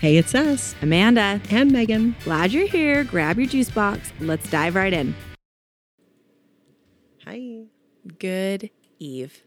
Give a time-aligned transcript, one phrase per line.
[0.00, 2.14] Hey, it's us, Amanda, and Megan.
[2.22, 3.02] glad you're here.
[3.02, 4.12] Grab your juice box.
[4.20, 5.14] Let's dive right in.
[7.24, 7.62] Hi.
[8.18, 9.42] Good Eve.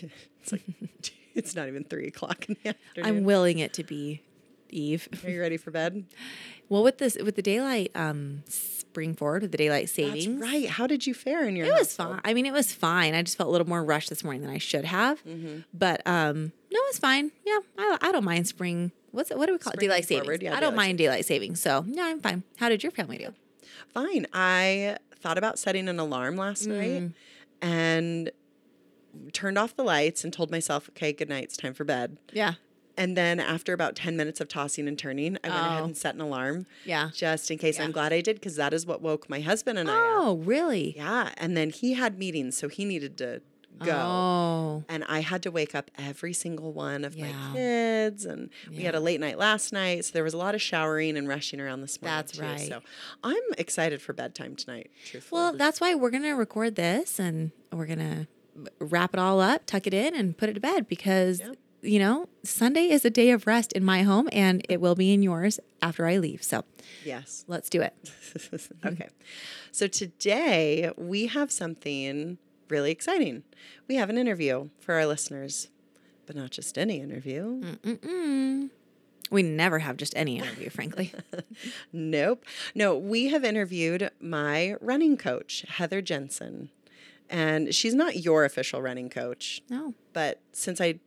[0.42, 0.62] It's like
[1.34, 3.06] it's not even three o'clock in the afternoon.
[3.18, 4.22] I'm willing it to be
[4.70, 5.06] Eve.
[5.24, 6.06] Are you ready for bed?
[6.70, 10.66] Well, with this, with the daylight um spring forward with the daylight That's savings, right.
[10.66, 11.66] How did you fare in your?
[11.66, 12.16] it was household?
[12.16, 12.20] fine.
[12.24, 13.14] I mean, it was fine.
[13.14, 15.22] I just felt a little more rushed this morning than I should have.
[15.26, 15.58] Mm-hmm.
[15.74, 17.30] But um, no, it's fine.
[17.44, 18.92] Yeah, I, I don't mind spring.
[19.12, 19.38] What's it?
[19.38, 19.80] What do we call it?
[19.80, 20.24] Daylight savings.
[20.26, 21.60] forward, yeah, I don't mind daylight savings.
[21.60, 22.44] So yeah, I'm fine.
[22.56, 23.34] How did your family do?
[23.92, 24.26] Fine.
[24.32, 26.78] I thought about setting an alarm last Mm.
[26.78, 27.12] night
[27.60, 28.30] and
[29.32, 31.44] turned off the lights and told myself, "Okay, good night.
[31.44, 32.54] It's time for bed." Yeah,
[32.96, 35.84] And then after about 10 minutes of tossing and turning, I went ahead Oh.
[35.86, 37.08] and set an alarm yeah.
[37.14, 37.78] just in case.
[37.78, 37.84] Yeah.
[37.84, 39.94] I'm glad I did because that is what woke my husband and I.
[39.96, 40.92] Oh, really?
[40.96, 41.32] Yeah.
[41.38, 43.40] And then he had meetings, so he needed to
[43.84, 43.92] go.
[43.96, 47.32] Oh, And I had to wake up every single one of Yeah.
[47.32, 48.24] my kids.
[48.24, 50.04] And we had a late night last night.
[50.04, 52.16] So there was a lot of showering and rushing around this morning.
[52.16, 52.42] That's too.
[52.42, 52.60] right.
[52.68, 52.80] So
[53.24, 55.40] I'm excited for bedtime tonight, truthfully.
[55.40, 58.26] well, that's why we're gonna record this and we're gonna
[58.78, 61.56] wrap it all up, tuck it in, and put it to bed because Yep.
[61.82, 65.12] you know Sunday is a day of rest in my home, and it will be
[65.12, 66.42] in yours after I leave.
[66.42, 66.64] So
[67.04, 67.44] yes.
[67.48, 67.94] let's do it.
[68.84, 69.08] okay.
[69.72, 72.38] So today we have something
[72.70, 73.42] really exciting.
[73.88, 75.68] We have an interview for our listeners,
[76.26, 77.60] but not just any interview.
[77.60, 78.70] Mm-mm.
[79.30, 81.12] We never have just any interview, frankly.
[81.92, 82.44] Nope.
[82.74, 86.70] No, we have interviewed my running coach, Heather Jenson.
[87.28, 90.98] And she's not your official running coach, No, but since I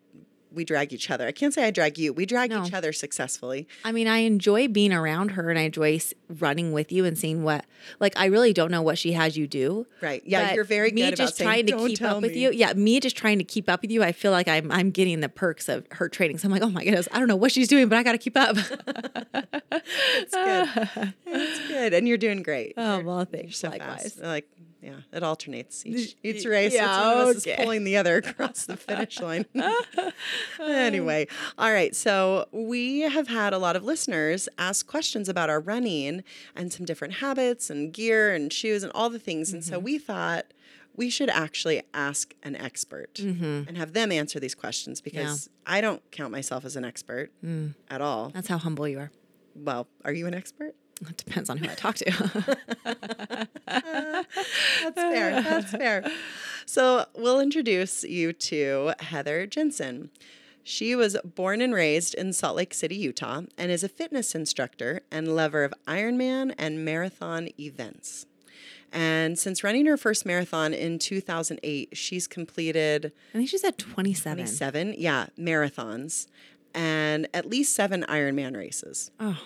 [0.54, 1.28] we drag each other.
[1.28, 2.14] I can't say I drag you.
[2.14, 2.64] We drag No.
[2.66, 3.68] each other successfully.
[3.84, 6.00] I mean I enjoy being around her, and I enjoy
[6.40, 7.66] running with you and seeing what.
[8.00, 9.88] Like I really don't know what she has you do.
[10.02, 10.22] Right.
[10.26, 12.52] Yeah, you're very me just saying, trying to "Don't keep up with me." you.
[12.52, 14.04] Yeah, me just trying to keep up with you.
[14.04, 16.38] I feel like I'm I'm getting the perks of her training.
[16.38, 18.14] So I'm like, oh my goodness, I don't know what she's doing, but I got
[18.14, 18.56] to keep up.
[20.16, 21.14] It's good.
[21.26, 21.94] It's good.
[21.94, 22.74] And you're doing great.
[22.78, 24.04] Oh, well, you're so Likewise.
[24.04, 24.22] fast.
[24.22, 24.48] Like,
[24.84, 26.74] yeah, it alternates each, each race.
[26.74, 27.52] yeah, Yeah, one of us okay.
[27.54, 29.46] is pulling the other across the finish line.
[30.60, 31.28] anyway,
[31.58, 31.96] all right.
[31.96, 36.24] So we have had a lot of listeners ask questions about our running
[36.56, 39.54] and some different habits and gear and shoes and all the things.
[39.54, 39.86] And so Mm-hmm.
[39.86, 40.46] we thought
[40.96, 46.04] we should actually ask an expert and have them answer these questions because I don't
[46.12, 47.74] count myself as an expert Mm.
[47.90, 48.30] at all.
[48.30, 49.12] That's how humble you are.
[49.56, 50.76] Well, are you an expert?
[51.10, 52.58] It depends on who I talk to.
[53.66, 55.42] That's fair.
[55.42, 56.12] That's fair.
[56.66, 60.10] So we'll introduce you to Heather Jenson.
[60.64, 65.02] She was born and raised in Salt Lake City, Utah, and is a fitness instructor
[65.12, 68.26] and lover of Ironman and marathon events.
[68.94, 74.38] And since running her first marathon in 2008, she's completed I think she's at 27.
[74.38, 76.28] 27, yeah, marathons
[76.74, 79.12] and at least seven Ironman races.
[79.20, 79.40] Oh,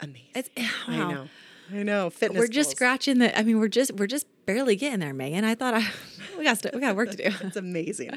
[0.00, 0.28] Amazing.
[0.34, 0.50] it's
[0.86, 1.28] I know.
[1.72, 2.10] I know.
[2.10, 2.76] Fitness We're just goals.
[2.76, 3.36] scratching the.
[3.38, 5.44] I mean, we're just we're just barely getting there, Megan.
[5.44, 5.86] I thought I
[6.38, 7.22] we got st- we got work to do.
[7.40, 8.10] It's amazing.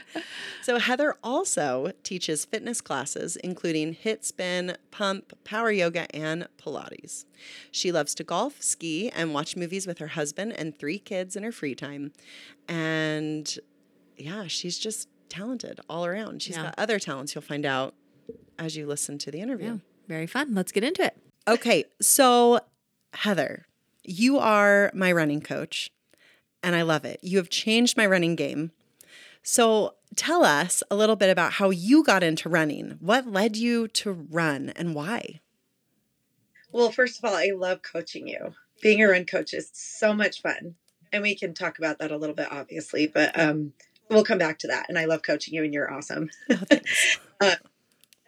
[0.64, 7.24] So Heather also teaches fitness classes, including HIIT spin, pump, power yoga, and Pilates.
[7.72, 11.44] She loves to golf, ski, and watch movies with her husband and three kids in
[11.44, 12.12] her free time.
[12.68, 13.58] And
[14.18, 16.42] yeah, she's just talented all around.
[16.42, 16.64] She's Yeah.
[16.64, 17.94] got other talents you'll find out
[18.60, 19.74] as you listen to the interview.
[19.74, 19.78] Yeah,
[20.10, 20.54] very fun.
[20.54, 21.16] Let's get into it.
[21.48, 22.60] Okay, so
[23.14, 23.66] Heather,
[24.04, 25.92] you are my running coach,
[26.62, 27.20] and I love it.
[27.24, 28.72] You have changed my running game.
[29.44, 32.98] So tell us a little bit about how you got into running.
[33.00, 35.40] What led you to run and why?
[36.74, 38.54] Well, first of all, I love coaching you.
[38.82, 40.76] Being a run coach is so much fun.
[41.14, 43.72] And we can talk about that a little bit, obviously, but um,
[44.10, 44.88] we'll come back to that.
[44.90, 46.30] And I love coaching you, and you're awesome.
[47.40, 47.54] Uh,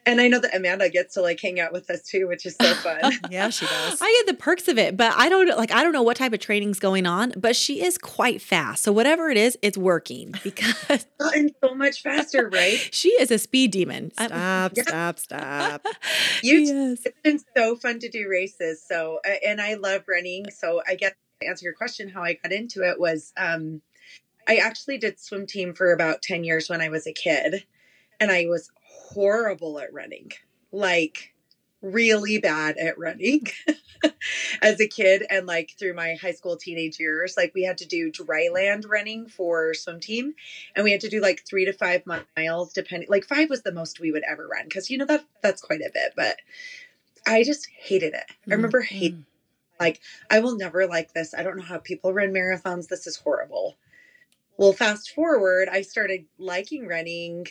[0.09, 2.55] and I know that Amanda gets to like hang out with us too, which is
[2.59, 3.13] so fun.
[3.29, 4.01] Yeah, she does.
[4.01, 6.33] I get the perks of it, but I don't like I don't know what type
[6.33, 8.83] of training's going on, but she is quite fast.
[8.83, 12.89] So whatever it is, it's working because and so much faster, right?
[12.91, 14.11] she is a speed demon.
[14.17, 15.85] I- Stop, stop, stop.
[16.41, 17.01] You yes.
[17.05, 18.83] it's been so fun to do races.
[18.85, 20.49] So, uh, and I love running.
[20.51, 23.81] So, I guess to answer your question, how I got into it was um,
[24.47, 27.63] I actually did swim team for about 10 years when I was a kid,
[28.19, 28.71] and I was
[29.13, 30.31] horrible at running
[30.71, 31.33] like,
[31.81, 33.47] really bad at running
[34.61, 35.25] as a kid.
[35.29, 38.85] And like through my high school teenage years, like, we had to do dry land
[38.87, 40.33] running for swim team,
[40.75, 43.71] and we had to do like three to five miles, depending, like, five was the
[43.71, 46.37] most we would ever run because, you know, that that's quite a bit, but
[47.25, 48.25] I just hated it.
[48.45, 49.79] I mm, remember hating mm.
[49.79, 51.33] like I will never like this.
[51.33, 52.87] I don't know how people run marathons.
[52.87, 53.77] This is horrible.
[54.57, 57.47] Well, fast forward, I started liking running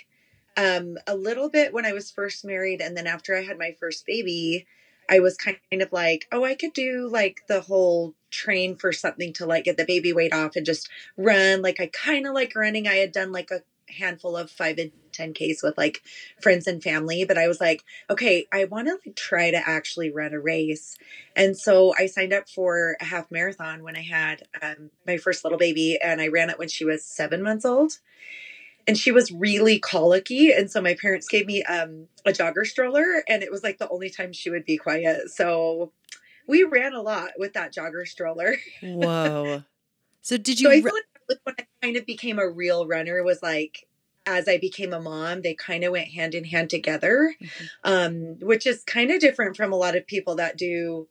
[0.59, 3.77] um, a little bit when I was first married, and then after I had my
[3.79, 4.67] first baby,
[5.09, 9.33] I was kind of like, oh, I could do like the whole train for something
[9.35, 11.63] to like get the baby weight off and just run.
[11.63, 12.89] Like I kind of like running.
[12.89, 16.03] I had done like a handful of five and 10Ks with like
[16.43, 20.11] friends and family, but I was like, okay, I want to like try to actually
[20.11, 20.97] run a race.
[21.37, 25.45] And so I signed up for a half marathon when I had um, my first
[25.45, 27.99] little baby and I ran it when she was seven months old
[28.89, 33.23] and she was really colicky and so my parents gave me um, a jogger stroller
[33.29, 35.93] and it was like the only time she would be quiet so
[36.49, 39.63] we ran a lot with that jogger stroller Whoa.
[40.23, 40.93] So did you so i feel
[41.29, 43.87] like when i kind of became a real runner was like
[44.27, 47.69] as i became a mom they kind of went hand in hand together Mhm.
[47.85, 51.09] um, which is kind of different from a lot of people that do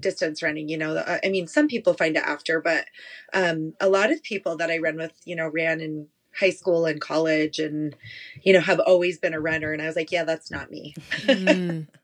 [0.00, 2.86] distance running you know Uh, i mean some people find it after but
[3.32, 6.08] um, a lot of people that i ran with you know ran in
[6.38, 7.94] high school and college and
[8.42, 10.94] you know have always been a runner and i was like yeah that's not me
[11.22, 11.86] Mm.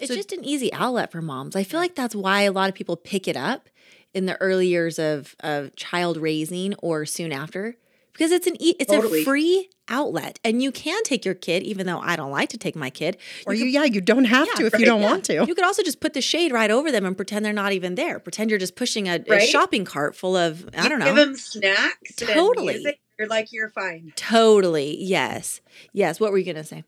[0.00, 1.54] It's So- just an easy outlet for moms.
[1.54, 3.68] I feel like that's why a lot of people pick it up
[4.12, 7.76] in the early years of of child raising or soon after
[8.12, 9.22] because it's an e- it's Totally.
[9.22, 12.58] a free outlet and you can take your kid even though I don't like to
[12.58, 13.16] take my kid.
[13.46, 15.10] or you yeah, you don't have Yeah, to if you don't Yeah.
[15.10, 15.44] want to.
[15.46, 17.94] You could also just put the shade right over them and pretend they're not even
[17.94, 18.18] there.
[18.18, 21.24] Pretend you're just pushing a, a shopping cart full of I You don't give know.
[21.26, 22.98] them snacks and Totally.
[23.18, 24.96] You're like you're fine Totally.
[25.02, 25.60] Yes.
[25.92, 26.20] Yes.
[26.20, 26.84] What were you gonna say?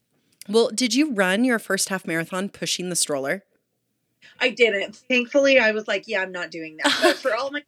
[0.49, 3.45] Well, did you run your first half marathon pushing the stroller?
[4.41, 4.97] I didn't.
[4.97, 6.99] Thankfully, I was like, yeah, I'm not doing that.
[7.03, 7.63] But for all my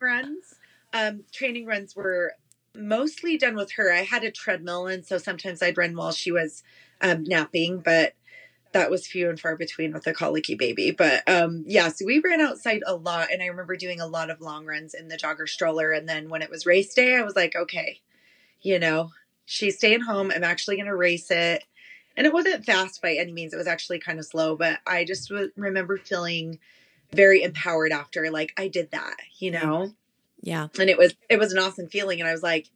[0.00, 0.54] runs,
[0.92, 2.34] um, training runs were
[2.74, 3.92] mostly done with her.
[3.92, 6.62] I had a treadmill, and so sometimes I'd run while she was
[7.00, 8.14] um, napping, but
[8.72, 10.90] that was few and far between with a colicky baby.
[10.90, 14.30] But um, yeah, so we ran outside a lot, and I remember doing a lot
[14.30, 15.92] of long runs in the jogger stroller.
[15.92, 18.00] And then when it was race day, I was like, okay,
[18.62, 19.10] you know,
[19.44, 20.30] she's staying home.
[20.34, 21.64] I'm actually going to race it
[22.16, 25.04] and it wasn't fast by any means it was actually kind of slow but i
[25.04, 26.58] just w- remember feeling
[27.12, 29.92] very empowered after like i did that you know
[30.42, 30.66] Yeah.
[30.78, 32.68] and it was it was an awesome feeling and i was like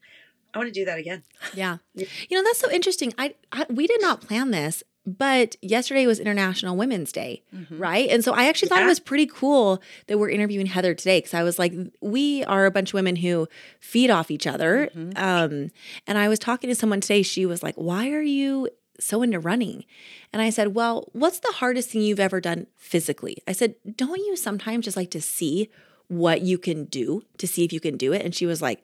[0.54, 1.78] i want to do that again Yeah.
[1.94, 2.06] Yeah.
[2.30, 3.12] You know, that's so interesting.
[3.18, 7.78] I, I we did not plan this, but yesterday was International Women's Day, Mhm.
[7.78, 8.08] right?
[8.08, 11.34] And so I actually thought it was pretty cool that we're interviewing Heather today because
[11.34, 13.46] I was like, we are a bunch of women who
[13.80, 14.90] feed off each other.
[14.94, 15.18] Mhm.
[15.18, 15.70] Um,
[16.06, 17.22] and I was talking to someone today.
[17.22, 18.68] She was like, "Why are you
[18.98, 19.84] so into running?"
[20.32, 24.18] And I said, "Well, what's the hardest thing you've ever done physically?" I said, "Don't
[24.18, 25.68] you sometimes just like to see
[26.08, 28.82] what you can do to see if you can do it?" And she was like,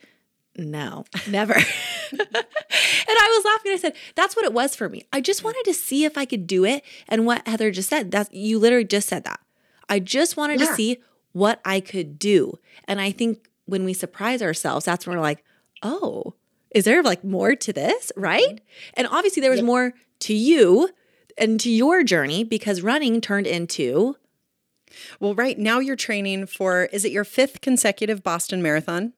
[0.60, 1.54] no, never.
[2.12, 3.72] and I was laughing.
[3.72, 5.04] I said, that's what it was for me.
[5.12, 6.84] I just wanted to see if I could do it.
[7.08, 9.40] And what Heather just said, that's you literally just said that.
[9.88, 10.98] I just wanted to see
[11.32, 12.58] what I could do.
[12.86, 15.44] And I think when we surprise ourselves, that's when we're like,
[15.82, 16.34] oh,
[16.70, 18.12] is there like more to this?
[18.16, 18.60] Right.
[18.94, 19.66] And obviously there was Yep.
[19.66, 20.90] more to you
[21.38, 24.16] and to your journey because running turned into
[25.18, 29.12] Well, right now you're training for is it your fifth consecutive Boston Marathon?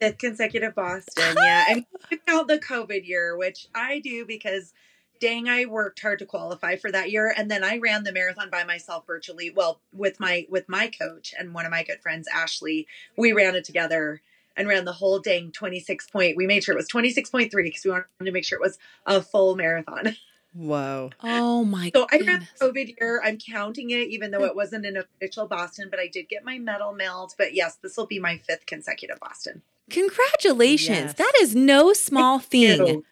[0.00, 1.86] Fifth consecutive boston yeah and
[2.28, 4.72] out the covid year which i do because
[5.20, 8.50] dang i worked hard to qualify for that year and then i ran the marathon
[8.50, 12.28] by myself virtually well with my with my coach and one of my good friends
[12.32, 12.86] ashley.
[13.16, 14.20] We ran it together
[14.56, 17.90] and ran the whole dang 26 point we made sure it was 26.3 because we
[17.90, 20.16] wanted to make sure it was a full marathon.
[20.56, 21.10] Whoa.
[21.24, 24.86] oh my so i ran the covid year i'm counting it even though it wasn't
[24.86, 28.20] an official boston but i did get my medal mailed but yes this will be
[28.20, 30.98] my fifth consecutive boston Congratulations.
[30.98, 31.14] Yes.
[31.14, 33.02] That is no small thing.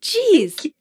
[0.00, 0.72] Jeez.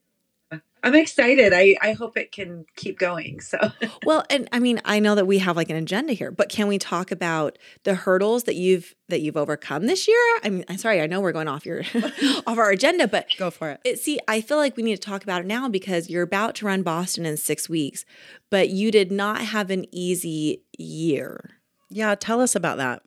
[0.83, 1.53] I'm excited.
[1.53, 3.41] I, I hope it can keep going.
[3.41, 3.57] So
[4.05, 6.67] Well, and I mean, I know that we have like an agenda here, but can
[6.67, 10.17] we talk about the hurdles that you've that you've overcome this year?
[10.43, 11.81] I mean, I'm sorry, I know we're going off your
[12.47, 13.81] off our agenda, but Go for it.
[13.83, 16.55] it, see, I feel like we need to talk about it now because you're about
[16.55, 18.05] to run Boston in six weeks,
[18.49, 21.59] but you did not have an easy year.
[21.89, 23.01] Yeah, tell us about that.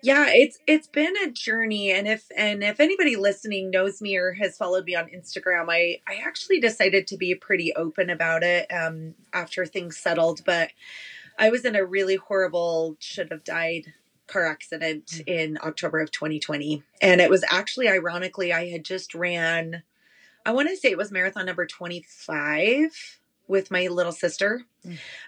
[0.00, 1.90] Yeah, it's it's been a journey.
[1.90, 6.00] And if and if anybody listening knows me or has followed me on Instagram, I
[6.06, 10.44] I actually decided to be pretty open about it um, after things settled.
[10.44, 10.70] But
[11.38, 13.92] I was in a really horrible, should have died
[14.28, 19.82] car accident in October of 2020, and it was actually ironically I had just ran.
[20.46, 24.62] I want to say it was marathon number 25 with my little sister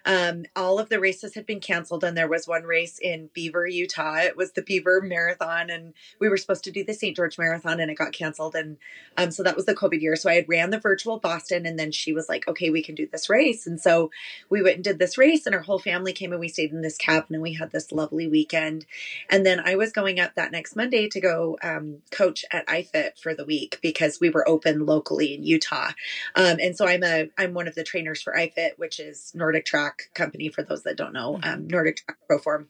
[0.04, 3.66] Um, all of the races had been canceled, and there was one race in Beaver,
[3.66, 4.18] Utah.
[4.18, 7.16] It was the Beaver Marathon, and we were supposed to do the St.
[7.16, 8.54] George Marathon, and it got canceled.
[8.54, 8.78] And
[9.16, 10.16] um, so that was the COVID year.
[10.16, 12.94] So I had ran the virtual Boston, and then she was like, "Okay, we can
[12.94, 14.10] do this race." And so
[14.48, 16.82] we went and did this race, and our whole family came, and we stayed in
[16.82, 18.86] this cabin, and we had this lovely weekend.
[19.28, 23.18] And then I was going up that next Monday to go um, coach at iFit
[23.20, 25.90] for the week because we were open locally in Utah.
[26.34, 30.12] Um, and so I'm a I'm one of the trainers for iFit, which is NordicTrack
[30.14, 32.66] company for those that don't know, um, NordicTrack Proform.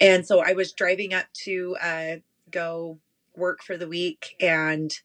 [0.00, 2.16] And so I was driving up to uh,
[2.50, 2.98] go
[3.36, 5.00] work for the week and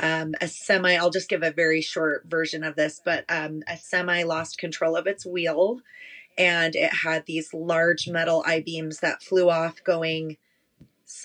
[0.00, 3.76] um, a semi i'll just give a very short version of this but um, a
[3.76, 5.80] semi lost control of its wheel
[6.38, 10.36] and it had these large metal i-beams that flew off going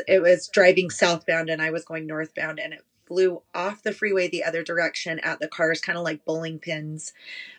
[0.07, 4.27] it was driving southbound and i was going northbound and it flew off the freeway
[4.27, 7.13] the other direction at the cars, kind of like bowling pins.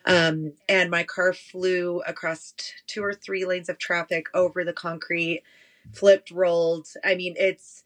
[0.05, 4.73] Um, and my car flew across t- two or three lanes of traffic over the
[4.73, 5.43] concrete,
[5.93, 6.89] flipped, rolled.
[7.05, 7.85] I mean, it's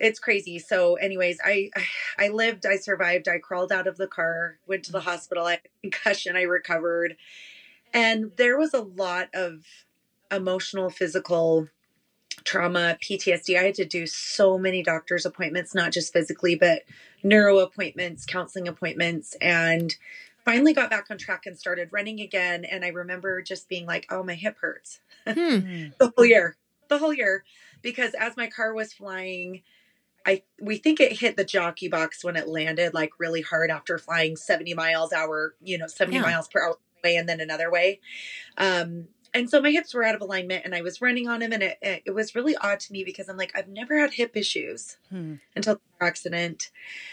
[0.00, 0.58] it's crazy.
[0.58, 1.70] So, anyways, I
[2.18, 5.52] I lived, I survived, I crawled out of the car, went to the hospital, I
[5.52, 7.16] had a concussion, I recovered.
[7.92, 9.64] And there was a lot of
[10.30, 11.68] emotional, physical
[12.44, 13.58] trauma, PTSD.
[13.58, 16.82] I had to do so many doctor's appointments, not just physically, but
[17.22, 19.94] neuro appointments, counseling appointments, and
[20.44, 22.64] finally got back on track and started running again.
[22.64, 25.88] And I remember just being like, oh, my hip hurts hmm.
[25.98, 26.56] the whole year,
[26.88, 27.44] the whole year.
[27.82, 29.62] Because as my car was flying,
[30.26, 33.96] I we think it hit the jockey box when it landed like really hard after
[33.96, 36.22] flying 70 miles hour, you know, 70 yeah.
[36.22, 38.00] miles per hour way and then another way.
[38.58, 41.52] Um, and so my hips were out of alignment and I was running on them
[41.52, 44.36] and it, it was really odd to me because I'm like I've never had hip
[44.36, 45.34] issues hmm.
[45.54, 46.70] until the accident.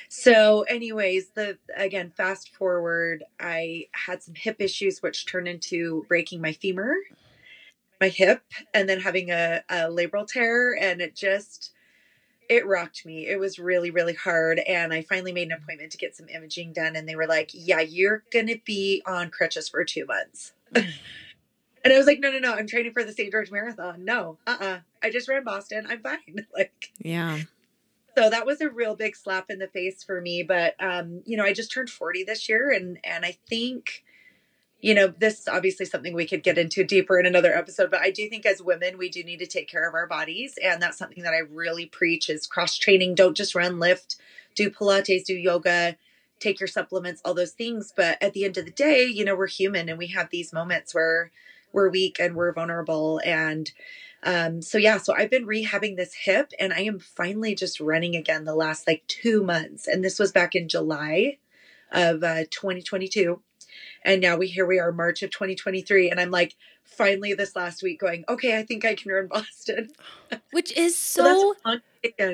[0.09, 6.41] So anyways, the again fast forward I had some hip issues which turned into breaking
[6.41, 6.95] my femur,
[8.01, 8.43] my hip
[8.73, 11.73] and then having a, a labral tear and it just
[12.49, 13.27] it rocked me.
[13.27, 14.59] It was really, really hard.
[14.59, 16.95] And I finally made an appointment to get some imaging done.
[16.95, 20.53] And they were like, Yeah, you're going to be on crutches for two months.
[21.87, 23.31] And I was like, no, no, no, I'm training for the St.
[23.31, 24.03] George Marathon.
[24.03, 24.65] No, uh uh-uh.
[24.65, 25.87] uh I just ran Boston.
[25.89, 26.45] I'm fine.
[26.53, 27.39] like, yeah.
[28.17, 30.43] So that was a real big slap in the face for me.
[30.43, 32.71] But, um, you know, I just turned 40 this year.
[32.71, 34.03] And, and I think,
[34.81, 38.01] you know, this is obviously something we could get into deeper in another episode, but
[38.01, 40.55] I do think as women, we do need to take care of our bodies.
[40.61, 43.15] And that's something that I really preach is cross training.
[43.15, 44.17] Don't just run, lift,
[44.55, 45.95] do Pilates, do yoga,
[46.39, 47.93] take your supplements, all those things.
[47.95, 50.51] But at the end of the day, you know, we're human and we have these
[50.51, 51.31] moments where,
[51.71, 53.71] we're weak and we're vulnerable and
[54.23, 58.15] um, so yeah, so I've been rehabbing this hip and I am finally just running
[58.15, 59.87] again the last like two months.
[59.87, 61.37] And this was back in July
[61.91, 63.41] of uh, 2022.
[64.03, 66.09] And now we here we are, March of 2023.
[66.09, 66.55] And I'm like,
[66.87, 69.89] finally this last week going, okay, I think I can run Boston.
[70.51, 71.79] Which is so, so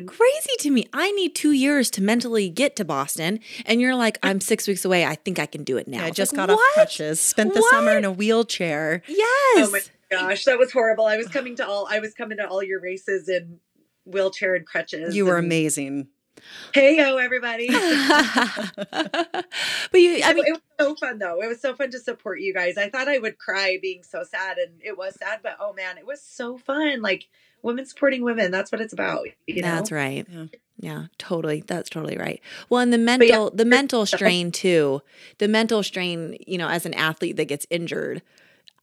[0.06, 0.88] crazy to me.
[0.94, 3.40] I need two years to mentally get to Boston.
[3.66, 5.06] And you're like, I'm six weeks away.
[5.06, 6.00] I think I can do it now.
[6.00, 6.60] Yeah, I just like, got what?
[6.60, 7.72] off crutches, spent the what?
[7.72, 9.02] summer in a wheelchair.
[9.08, 9.68] Yes.
[9.68, 9.82] Oh my
[10.12, 11.06] gosh, that was horrible.
[11.06, 13.60] I was coming to all I was coming to all your races in
[14.06, 15.16] wheelchair and crutches.
[15.16, 16.08] You were and, amazing.
[16.74, 17.68] Hey yo, everybody!
[17.72, 17.82] but
[19.94, 21.42] you, I mean, it was so fun though.
[21.42, 22.78] It was so fun to support you guys.
[22.78, 25.98] I thought I would cry being so sad, and it was sad, but oh man,
[25.98, 27.02] it was so fun.
[27.02, 27.28] Like
[27.64, 28.52] women supporting women.
[28.52, 29.26] That's what it's about.
[29.48, 29.70] You know?
[29.70, 30.28] That's right.
[30.30, 30.46] Yeah.
[30.78, 31.06] yeah.
[31.18, 31.64] totally.
[31.66, 32.42] That's totally right.
[32.70, 35.02] Well, and the mental, yeah, the mental strain too.
[35.40, 38.22] The mental strain, you know, as an athlete that gets injured,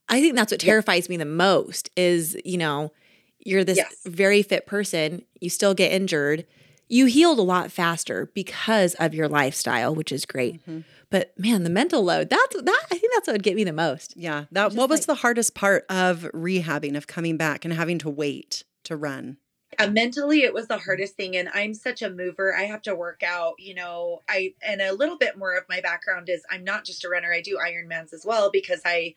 [0.09, 1.89] I think that's what terrifies me the most.
[1.95, 2.91] Is you know,
[3.39, 3.95] you're this yes.
[4.05, 6.45] very fit person, you still get injured.
[6.91, 10.61] You healed a lot faster because of your lifestyle, which is great.
[10.61, 10.81] Mm-hmm.
[11.09, 13.73] But man, the mental load, that's that I think that's what would get me the
[13.73, 14.15] most.
[14.15, 14.45] Yeah.
[14.51, 18.09] That what was like, the hardest part of rehabbing, of coming back and having to
[18.09, 18.63] wait?
[18.85, 19.37] to run?
[19.79, 22.53] Yeah, mentally it was the hardest thing and I'm such a mover.
[22.53, 25.79] I have to work out, you know, I and a little bit more of my
[25.79, 27.31] background is I'm not just a runner.
[27.31, 29.15] I do Ironmans as well because I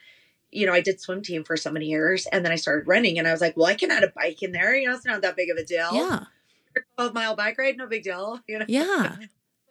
[0.53, 3.19] you know, I did swim team for so many years and then I started running
[3.19, 4.77] and I was like, well, I can add a bike in there.
[4.77, 5.91] You know, it's not that big of a deal.
[5.93, 6.25] Yeah.
[6.97, 8.41] 12 mile bike ride, no big deal.
[8.49, 8.67] You know?
[8.69, 9.17] Yeah.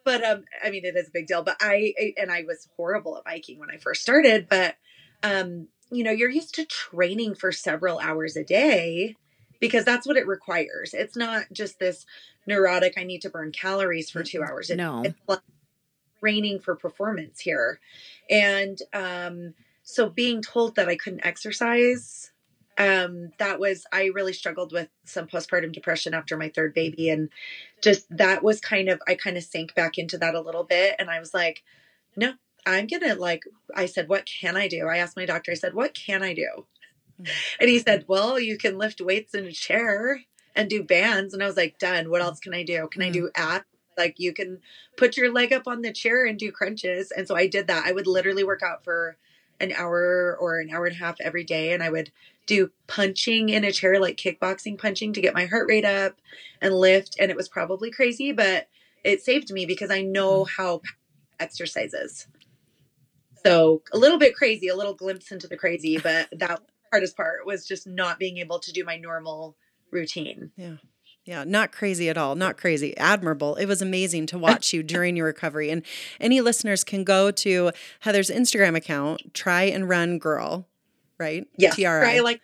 [0.04, 1.42] but um, I mean, it is a big deal.
[1.42, 4.48] But I, and I was horrible at biking when I first started.
[4.48, 4.76] But
[5.22, 9.16] um, you know, you're used to training for several hours a day
[9.60, 10.92] because that's what it requires.
[10.92, 12.04] It's not just this
[12.46, 14.70] neurotic, I need to burn calories for two hours.
[14.70, 15.02] It, no.
[15.04, 15.40] It's like
[16.20, 17.80] training for performance here.
[18.28, 22.30] And um, so being told that I couldn't exercise,
[22.78, 27.10] um, that was, I really struggled with some postpartum depression after my third baby.
[27.10, 27.30] And
[27.82, 30.96] just that was kind of, I kind of sank back into that a little bit.
[30.98, 31.62] And I was like,
[32.16, 32.34] no,
[32.66, 33.42] I'm gonna like
[33.74, 34.86] I said, what can I do?
[34.88, 36.66] I asked my doctor, I said, what can I do?
[37.20, 37.28] Mhm.
[37.60, 40.22] And he said, Well, you can lift weights in a chair
[40.56, 41.34] and do bands.
[41.34, 42.10] And I was like, done.
[42.10, 42.88] What else can I do?
[42.90, 43.64] Can I do abs?
[43.96, 44.60] Like you can
[44.96, 47.12] put your leg up on the chair and do crunches.
[47.12, 47.86] And so I did that.
[47.86, 49.16] I would literally work out for
[49.64, 51.72] an hour or an hour and a half every day.
[51.72, 52.10] And I would
[52.46, 56.20] do punching in a chair, like kickboxing punching to get my heart rate up
[56.60, 57.16] and lift.
[57.18, 58.68] And it was probably crazy, but
[59.02, 60.62] it saved me because I know mm-hmm.
[60.62, 60.82] how
[61.40, 62.26] exercise is.
[63.44, 67.44] So a little bit crazy, a little glimpse into the crazy, but that hardest part
[67.44, 69.56] was just not being able to do my normal
[69.90, 70.50] routine.
[70.56, 70.76] Yeah.
[71.24, 72.34] Yeah, not crazy at all.
[72.34, 72.96] Not crazy.
[72.98, 73.54] Admirable.
[73.54, 75.70] It was amazing to watch you during your recovery.
[75.70, 75.82] And
[76.20, 80.68] any listeners can go to Heather's Instagram account, Tri and Run Girl,
[81.18, 81.46] right?
[81.56, 81.76] Yes.
[81.76, 81.86] TRI.
[81.86, 82.42] Right, like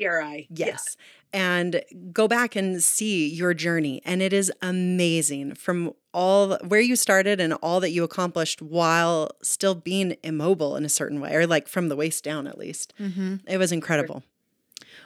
[0.00, 0.46] TRI.
[0.48, 0.96] Yes.
[1.32, 4.00] And go back and see your journey.
[4.04, 9.30] And it is amazing from all where you started and all that you accomplished while
[9.42, 12.94] still being immobile in a certain way, or like from the waist down at least.
[12.98, 13.36] Mm-hmm.
[13.46, 14.22] It was incredible.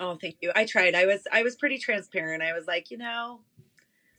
[0.03, 0.51] Oh, thank you.
[0.57, 0.97] I tried.
[0.97, 2.43] I was I was pretty transparent.
[2.43, 3.41] I was like, you know,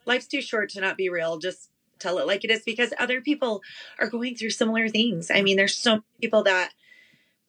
[0.06, 1.38] life's too short to not be real.
[1.38, 3.62] Just tell it like it is because other people
[4.00, 5.30] are going through similar things.
[5.30, 6.72] I mean, there's so many people that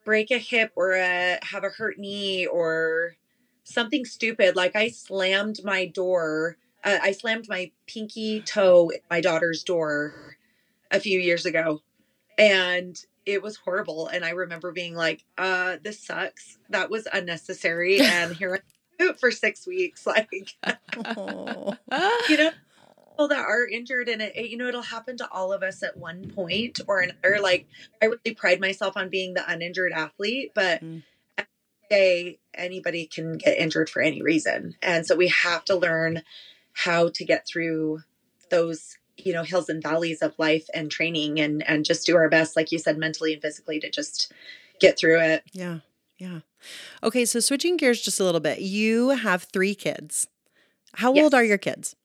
[0.05, 3.15] break a hip or a, have a hurt knee or
[3.63, 4.57] something stupid.
[4.57, 6.57] Like I slammed my door.
[6.83, 10.37] Uh, I slammed my pinky toe in my daughter's door
[10.91, 11.83] a few years ago,
[12.37, 14.09] and it was horrible.
[14.09, 16.59] And I remember being like, uh, this sucks.
[16.71, 18.01] That was unnecessary.
[18.01, 18.61] And here
[19.01, 20.07] I am for six weeks.
[20.07, 20.29] Like,
[20.97, 21.77] Oh.
[22.29, 22.51] you know,
[23.11, 25.83] people that are injured and it, it- you know, it'll happen to all of us
[25.83, 27.39] at one point or another.
[27.41, 27.67] Like,
[28.03, 31.03] I really pride myself on being the uninjured athlete, but Mm.
[31.39, 34.77] at the end of the day, anybody can get injured for any reason.
[34.83, 36.23] And so we have to learn
[36.73, 38.03] how to get through
[38.51, 42.29] those you know hills and valleys of life and training and and just do our
[42.29, 44.33] best like you said mentally and physically to just
[44.81, 45.79] get through it Yeah.
[46.19, 46.41] Yeah.
[47.03, 47.25] Okay.
[47.25, 50.29] So switching gears just a little bit, you have three kids.
[50.95, 51.25] How Yes.
[51.25, 51.97] old are your kids?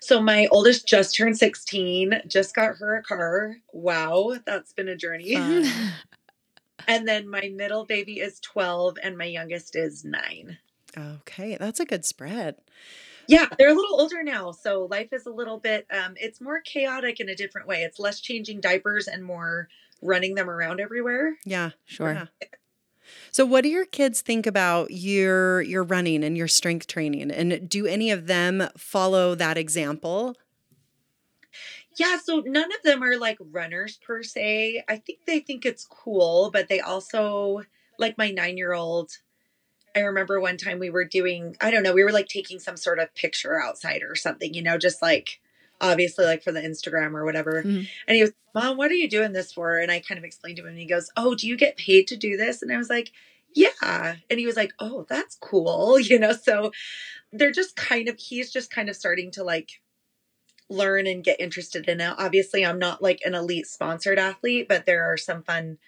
[0.00, 4.96] so my oldest just turned 16 just got her a car wow that's been a
[4.96, 5.34] journey
[6.88, 10.58] and then my middle baby is 12 and my youngest is 9
[10.96, 11.58] Okay.
[11.60, 12.56] That's a good spread.
[13.28, 16.60] Yeah they're a little older now so life is a little bit um it's more
[16.60, 19.68] chaotic in a different way it's less changing diapers and more
[20.02, 21.70] running them around everywhere Yeah.
[21.84, 22.12] Sure.
[22.12, 22.26] Yeah.
[23.30, 27.30] So what do your kids think about your your running and your strength training?
[27.30, 30.34] And do any of them follow that example?
[31.96, 34.84] Yeah, so none of them are like runners per se.
[34.88, 37.62] I think they think it's cool, but they also
[37.98, 39.12] like my 9-year-old
[39.96, 42.76] I remember one time we were doing I don't know, we were like taking some
[42.76, 45.40] sort of picture outside or something, you know, just like
[45.80, 47.62] obviously like for the Instagram or whatever.
[47.62, 47.88] Mhm.
[48.06, 50.56] And he was, "Mom, what are you doing this for?" And I kind of explained
[50.58, 52.76] to him and he goes, "Oh, do you get paid to do this?" And I
[52.76, 53.10] was like,
[53.54, 56.72] "Yeah." And he was like, "Oh, that's cool." You know, so
[57.32, 59.80] they're just kind of he's just kind of starting to like
[60.68, 62.14] learn and get interested in it.
[62.18, 65.78] Obviously, I'm not like an elite sponsored athlete, but there are some fun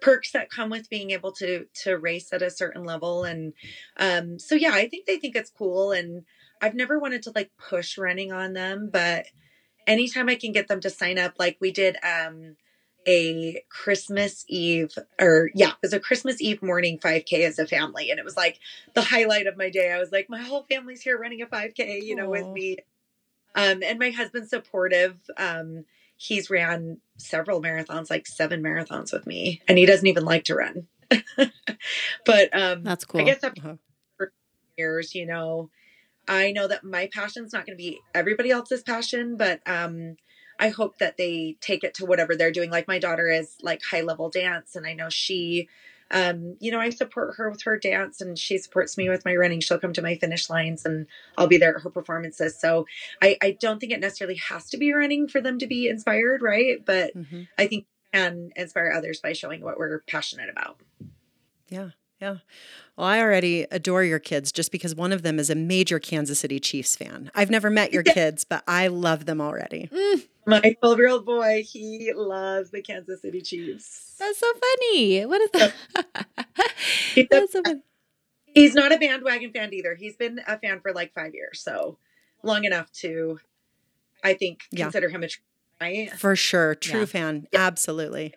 [0.00, 3.52] perks that come with being able to to race at a certain level and
[3.98, 6.24] um so yeah, I think they think it's cool and
[6.62, 9.26] I've never wanted to like push running on them, but
[9.86, 12.56] anytime I can get them to sign up like we did um
[13.06, 18.10] a Christmas Eve or yeah, it was a Christmas Eve morning 5K as a family.
[18.10, 18.58] And it was like
[18.94, 19.92] the highlight of my day.
[19.92, 22.76] I was like, my whole family's here running a 5K, you know, with me.
[23.54, 25.16] Um, and my husband's supportive.
[25.36, 25.84] Um,
[26.20, 30.54] he's ran several marathons, like seven marathons with me, and he doesn't even like to
[30.54, 30.86] run.
[32.26, 33.22] but um, That's cool.
[33.22, 34.26] I guess after Uh-huh.
[34.76, 35.70] years, you know,
[36.28, 40.16] I know that my passion's not going to be everybody else's passion, but um,
[40.58, 42.70] I hope that they take it to whatever they're doing.
[42.70, 45.68] Like my daughter is like high level dance, and I know she,
[46.10, 49.34] um, you know, I support her with her dance, and she supports me with my
[49.36, 49.60] running.
[49.60, 51.06] She'll come to my finish lines, and
[51.38, 52.58] I'll be there at her performances.
[52.58, 52.86] So
[53.22, 56.42] I, I don't think it necessarily has to be running for them to be inspired,
[56.42, 56.84] right?
[56.84, 57.48] But Mhm.
[57.58, 60.80] I think we can inspire others by showing what we're passionate about.
[61.68, 61.90] Yeah.
[62.20, 62.36] Yeah.
[62.98, 66.38] Well, I already adore your kids just because one of them is a major Kansas
[66.40, 67.30] City Chiefs fan.
[67.34, 69.88] I've never met your kids, but I love them already.
[70.50, 74.16] My 12 year old boy, he loves the Kansas City Chiefs.
[74.18, 75.24] That's so funny.
[75.26, 75.72] What is that?
[77.14, 77.80] He's, a- so funny.
[78.46, 79.94] he's not a bandwagon fan either.
[79.94, 81.98] He's been a fan for like five years, so
[82.42, 83.38] long enough to,
[84.24, 84.84] I think, Yeah.
[84.86, 85.40] consider him a tr-
[85.80, 86.10] right?
[86.12, 86.74] For sure.
[86.74, 87.06] True Yeah.
[87.06, 87.46] fan.
[87.54, 88.34] Absolutely.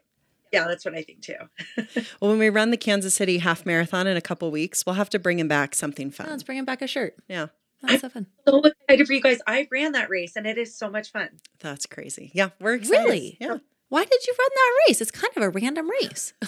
[0.52, 1.36] Yeah, that's what I think too.
[2.22, 5.10] Well, when we run the Kansas City half marathon in a couple weeks, we'll have
[5.10, 6.28] to bring him back something fun.
[6.30, 7.16] Let's bring him back a shirt.
[7.28, 7.48] Yeah.
[7.84, 8.28] That's so fun.
[8.48, 9.40] So excited for you guys.
[9.46, 11.30] I ran that race and it is so much fun.
[11.60, 12.32] That's crazy.
[12.34, 12.50] Yeah.
[12.60, 13.04] We're excited.
[13.04, 13.38] Really?
[13.40, 13.58] Yeah.
[13.90, 15.02] Why did you run that race?
[15.02, 16.34] It's kind of a random race.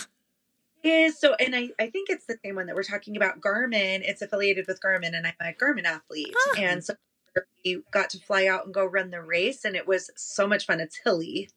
[0.83, 4.01] is so and I, I think it's the same one that we're talking about garmin
[4.03, 6.55] it's affiliated with garmin and i'm a garmin athlete Oh.
[6.59, 6.93] and so
[7.65, 10.67] we got to fly out and go run the race and it was so much
[10.67, 11.49] fun it's hilly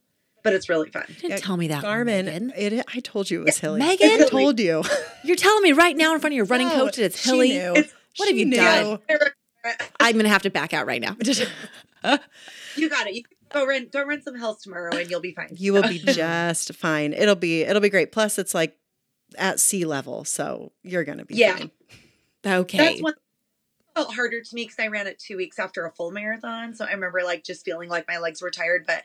[0.43, 1.85] but it's really fun You didn't Yeah, tell me that.
[1.85, 2.53] Garmin, Megan.
[2.57, 3.81] it, I told you it was hilly.
[3.81, 4.23] Megan?
[4.23, 4.83] I told you.
[5.25, 7.29] You're telling me right now in front of your running No, coach that it's she
[7.29, 7.49] hilly.
[7.51, 7.73] knew.
[7.77, 8.57] It's- What have you knew.
[8.57, 8.99] done?
[10.01, 11.17] I'm gonna have to back out right now.
[12.77, 15.33] you got it you can go run go run some hills tomorrow and you'll be
[15.33, 17.13] fine You will be just fine.
[17.13, 18.13] It'll be it'll be great.
[18.13, 18.77] Plus, it's like
[19.37, 21.57] at sea level, so you're gonna be Yeah.
[21.57, 21.71] fine.
[22.47, 22.79] okay.
[22.79, 23.15] that's one
[23.95, 26.85] felt harder to me because i ran it two weeks after a full marathon so
[26.85, 29.03] i remember like just feeling like my legs were tired but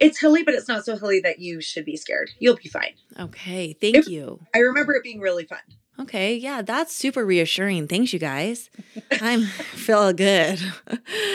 [0.00, 2.92] it's hilly but it's not so hilly that you should be scared you'll be fine
[3.18, 3.72] Okay.
[3.72, 4.38] Thank you.
[4.54, 5.60] i remember it being really fun
[5.98, 6.34] Okay.
[6.36, 7.86] Yeah, that's super reassuring.
[7.88, 8.70] Thanks, you guys.
[9.12, 10.60] I'm feel good.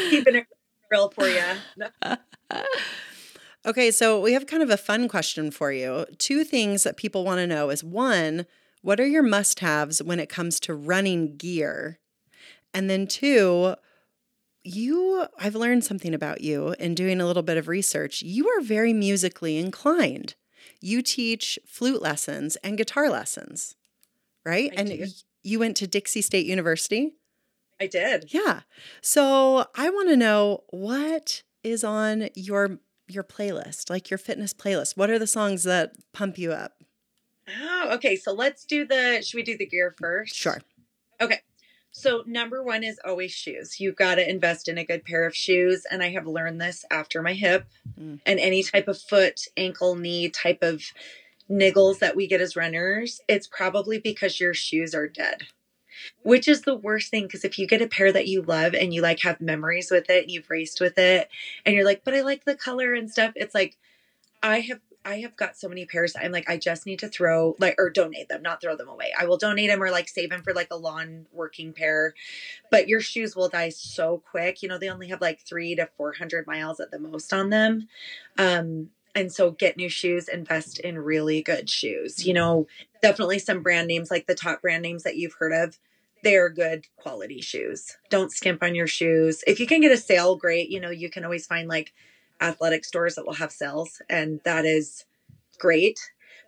[0.10, 0.48] keeping it
[0.92, 1.42] real for you
[3.66, 6.06] Okay, so we have kind of a fun question for you.
[6.18, 8.46] Two things that people want to know is one,
[8.82, 12.00] what are your must-haves when it comes to running gear?
[12.74, 13.76] And then two,
[14.64, 18.22] you I've learned something about you in doing a little bit of research.
[18.22, 20.36] You are very musically inclined.
[20.80, 23.76] You teach flute lessons and guitar lessons,
[24.50, 24.72] right?
[24.76, 25.06] I and do.
[25.44, 27.14] you went to Dixie State University?
[27.80, 28.62] i did Yeah.
[29.02, 34.98] So I want to know what is on your your playlist, like your fitness playlist.
[34.98, 36.74] What are the songs that pump you up?
[37.62, 38.16] Oh, okay.
[38.16, 39.22] So let's do the.
[39.24, 40.36] Should we do the gear first?
[40.36, 40.62] Sure.
[41.22, 41.40] Okay.
[41.92, 43.80] So number one is always shoes.
[43.80, 46.86] You've got to invest in a good pair of shoes, and I have learned this
[46.92, 47.66] after my hip
[48.00, 48.20] Mm.
[48.26, 50.84] and any type of foot, ankle, knee type of
[51.50, 53.22] niggles that we get as runners.
[53.28, 55.48] It's probably because your shoes are dead.
[56.22, 58.94] Which is the worst thing because if you get a pair that you love and
[58.94, 61.30] you like have memories with it and you've raced with it
[61.66, 63.78] and you're like, but I like the color and stuff, it's like
[64.42, 66.16] I have I have got so many pairs.
[66.22, 69.12] I'm like, I just need to throw like or donate them, not throw them away.
[69.18, 72.14] I will donate them or like save them for like a lawn working pair.
[72.70, 74.62] But your shoes will die so quick.
[74.62, 77.50] You know, they only have like three to four hundred miles at the most on
[77.50, 77.88] them.
[78.38, 82.26] Um, and so get new shoes, invest in really good shoes.
[82.26, 82.40] You mm-hmm.
[82.40, 82.68] know,
[83.02, 85.80] definitely some brand names like the top brand names that you've heard of.
[86.24, 87.98] They are good quality shoes.
[88.10, 89.44] Don't skimp on your shoes.
[89.48, 90.70] If you can get a sale, great.
[90.70, 91.94] You know, you can always find like
[92.42, 95.06] athletic stores that will have sales, and that is
[95.60, 96.00] great.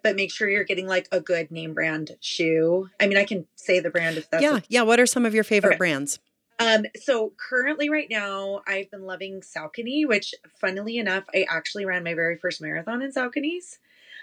[0.04, 2.89] But make sure you're getting like a good name brand shoe.
[3.00, 4.82] I mean, I can say the brand if that's yeah, yeah.
[4.82, 5.78] What are some of your favorite Okay.
[5.78, 6.19] brands?
[6.62, 12.04] Um, so currently right now, I've been loving Saucony, which funnily enough, I actually ran
[12.04, 13.80] my very first marathon in Sauconys.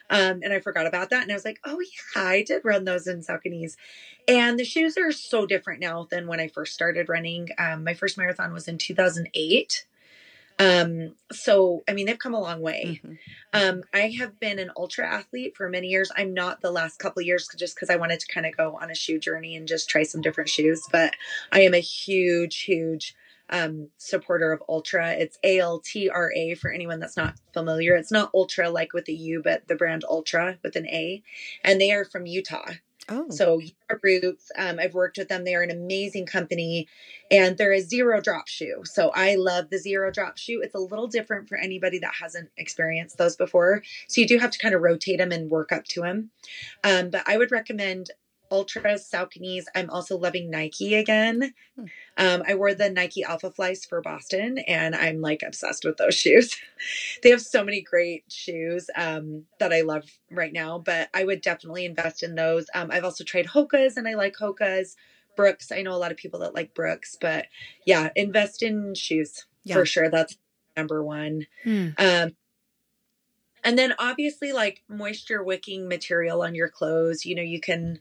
[0.09, 1.23] Um, and I forgot about that.
[1.25, 3.75] And I was like, oh yeah, I did run those in Sauconys.
[4.29, 7.49] And the shoes are so different now than when I first started running.
[7.59, 9.85] Um, my first marathon was in 2008.
[10.59, 13.01] Um, so I mean, they've come a long way.
[13.05, 13.19] Mhm.
[13.53, 16.11] Um, I have been an Altra athlete for many years.
[16.17, 18.77] I'm not the last couple of years just because I wanted to kind of go
[18.81, 20.83] on a shoe journey and just try some different shoes.
[20.91, 21.15] But
[21.53, 23.15] I am a huge, huge
[23.51, 25.13] um, supporter of Altra.
[25.13, 27.95] It's A L T R A for anyone that's not familiar.
[27.97, 31.23] It's not ultra like with a U, but the brand Altra with an A,
[31.65, 32.73] and they are from Utah.
[33.11, 35.45] Oh, So Utah Roots, um, I've worked with them.
[35.45, 36.89] They are an amazing company,
[37.31, 38.83] and they're a zero drop shoe.
[38.85, 40.61] So I love the zero drop shoe.
[40.63, 43.83] It's a little different for anybody that hasn't experienced those before.
[44.09, 46.31] So you do have to kind of rotate them and work up to them.
[46.85, 48.11] Um, but I would recommend
[48.51, 49.65] Altras, Sauconys.
[49.75, 51.53] I'm also loving Nike again.
[51.77, 51.85] Hmm.
[52.17, 56.57] Um, I wore the Nike Alphaflys for Boston, and I'm like obsessed with those shoes.
[57.23, 61.41] they have so many great shoes um, that I love right now, but I would
[61.41, 62.67] definitely invest in those.
[62.75, 64.97] Um, I've also tried Hoka's, and I like Hoka's.
[65.37, 67.47] Brooks, I know a lot of people that like Brooks, but
[67.87, 69.75] yeah, invest in shoes Yeah.
[69.77, 70.11] for sure.
[70.11, 70.37] That's
[70.77, 71.47] number one.
[71.63, 71.91] Hmm.
[71.97, 72.33] Um,
[73.63, 77.25] and then obviously like moisture wicking material on your clothes.
[77.25, 78.01] You know, you can.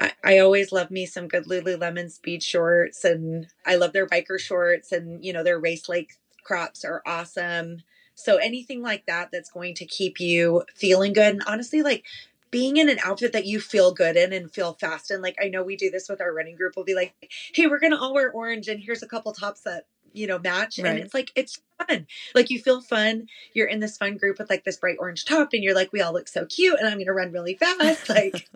[0.00, 4.38] I, I always love me some good Lululemon speed shorts, and I love their biker
[4.38, 7.82] shorts, and you know their race lake crops are awesome.
[8.14, 12.04] So anything like that that's going to keep you feeling good, and honestly, like
[12.50, 15.22] being in an outfit that you feel good in and feel fast in.
[15.22, 16.74] Like I know we do this with our running group.
[16.76, 17.14] We'll be like,
[17.54, 20.78] "Hey, we're gonna all wear orange, and here's a couple tops that you know match,"
[20.78, 20.90] Right.
[20.90, 22.06] and it's like it's fun.
[22.34, 23.28] Like you feel fun.
[23.54, 26.00] You're in this fun group with like this bright orange top, and you're like, "We
[26.00, 28.08] all look so cute," and I'm gonna run really fast.
[28.08, 28.48] Like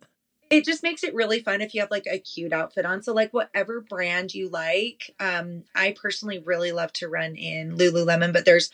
[0.50, 3.02] it just makes it really fun if you have like a cute outfit on.
[3.02, 5.14] So like whatever brand you like.
[5.18, 8.70] Um, I personally really love to run in Lululemon, but there's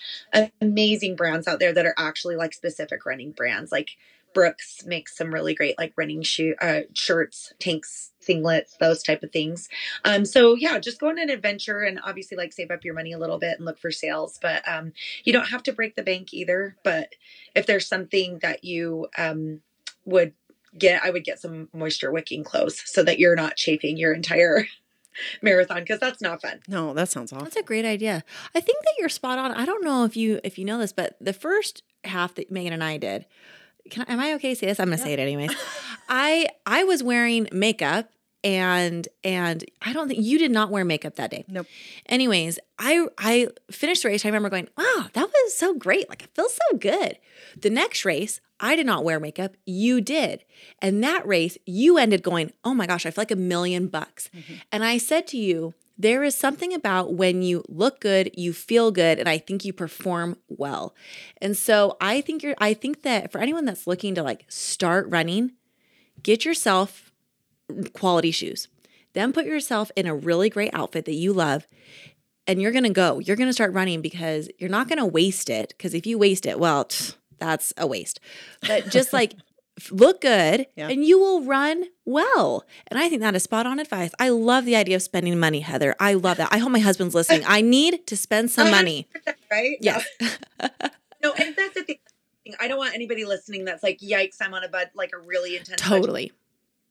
[0.61, 3.72] amazing brands out there that are actually like specific running brands.
[3.72, 3.90] Like
[4.35, 9.32] Brooks makes some really great like running shoe uh, shirts, tanks, singlets, those type of
[9.32, 9.68] things.
[10.04, 13.12] Um, so yeah, just go on an adventure and obviously like save up your money
[13.12, 14.38] a little bit and look for sales.
[14.40, 14.92] But um,
[15.24, 16.76] you don't have to break the bank either.
[16.85, 17.14] But
[17.54, 19.61] if there's something that you um,
[20.04, 20.35] would
[20.76, 24.66] get, I would get some moisture wicking clothes so that you're not chafing your entire
[25.42, 26.61] marathon because that's not fun.
[26.68, 27.44] No, that sounds awful.
[27.44, 28.24] That's a great idea.
[28.54, 29.52] I think that you're spot on.
[29.52, 32.72] I don't know if you if you know this, but the first half that Megan
[32.72, 33.26] and I did,
[33.90, 34.80] can I, am I okay to say this?
[34.80, 35.54] I'm gonna say it anyways.
[36.08, 38.11] I I was wearing makeup
[38.44, 41.44] and and I don't think you did not wear makeup that day.
[41.48, 41.66] Nope.
[42.07, 44.24] Anyways, I I finished the race.
[44.24, 46.09] I remember going, wow, that was so great.
[46.09, 47.18] Like I feel so good.
[47.57, 49.57] The next race, I did not wear makeup.
[49.64, 50.44] You did.
[50.81, 54.28] And that race, you ended going, oh my gosh, I feel like a million bucks.
[54.35, 54.55] Mm-hmm.
[54.70, 58.90] And I said to you, there is something about when you look good, you feel
[58.90, 60.94] good, and I think you perform well.
[61.40, 65.09] And so I think you're I think that for anyone that's looking to like start
[65.09, 65.52] running,
[66.22, 67.12] get yourself
[67.94, 68.68] quality shoes.
[69.14, 71.66] Then put yourself in a really great outfit that you love
[72.46, 73.18] and you're going to go.
[73.18, 76.18] You're going to start running because you're not going to waste it because if you
[76.18, 76.88] waste it, well,
[77.38, 78.20] that's a waste.
[78.66, 79.35] But just like
[79.90, 80.88] look good yeah.
[80.88, 82.64] and you will run well.
[82.88, 84.11] And I think that is spot on advice.
[84.18, 85.94] I love the idea of spending money, Heather.
[86.00, 86.48] I love that.
[86.52, 87.42] I hope my husband's listening.
[87.46, 89.08] I need to spend some money.
[89.50, 89.76] Right?
[89.80, 90.06] Yes.
[91.22, 91.98] no, and that's the thing.
[92.61, 95.56] I don't want anybody listening that's like, yikes, I'm on a bud like a really
[95.56, 96.32] intense totally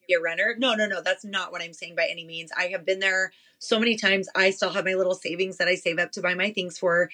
[0.07, 0.55] be a runner.
[0.57, 2.51] No, no, no, that's not what I'm saying by any means.
[2.57, 4.27] I have been there so many times.
[4.35, 7.09] I still have my little savings that I save up to buy my things for.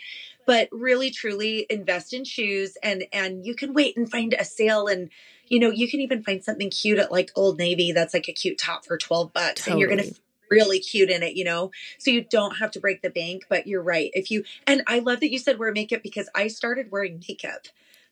[0.45, 4.87] But really truly invest in shoes and and you can wait and find a sale
[4.87, 5.09] and
[5.47, 8.33] you know, you can even find something cute at like Old Navy that's like a
[8.33, 9.71] cute top for 12 bucks totally.
[9.71, 10.19] and you're going to
[10.49, 11.71] really cute in it, you know?
[11.97, 14.11] So you don't have to break the bank, but you're right.
[14.13, 17.67] If you, and I love that you said wear makeup because I started wearing makeup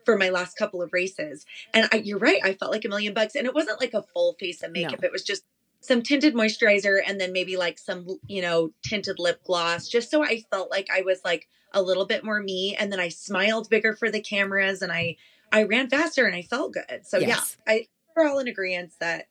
[0.05, 1.45] for my last couple of races.
[1.73, 2.39] And I, you're right.
[2.43, 5.01] I felt like a million bucks and it wasn't like a full face of makeup.
[5.01, 5.07] No.
[5.07, 5.43] It was just
[5.81, 10.23] some tinted moisturizer and then maybe like some, you know, tinted lip gloss, just so
[10.23, 12.75] I felt like I was like a little bit more me.
[12.77, 15.17] And then I smiled bigger for the cameras and I,
[15.51, 17.05] I ran faster and I felt good.
[17.05, 17.57] So yes.
[17.67, 19.27] yeah, I we're all in agreement that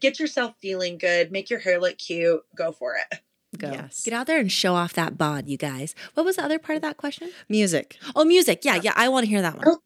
[0.00, 3.20] get yourself feeling good, make your hair look cute, go for it.
[3.60, 3.70] Go.
[3.70, 4.04] Yes.
[4.04, 5.94] Get out there and show off that bod, you guys.
[6.14, 7.30] What was the other part of that question?
[7.48, 7.98] Music.
[8.16, 8.64] Oh, music.
[8.64, 8.94] Yeah, yeah.
[8.96, 9.64] I want to hear that one.
[9.66, 9.78] Oh.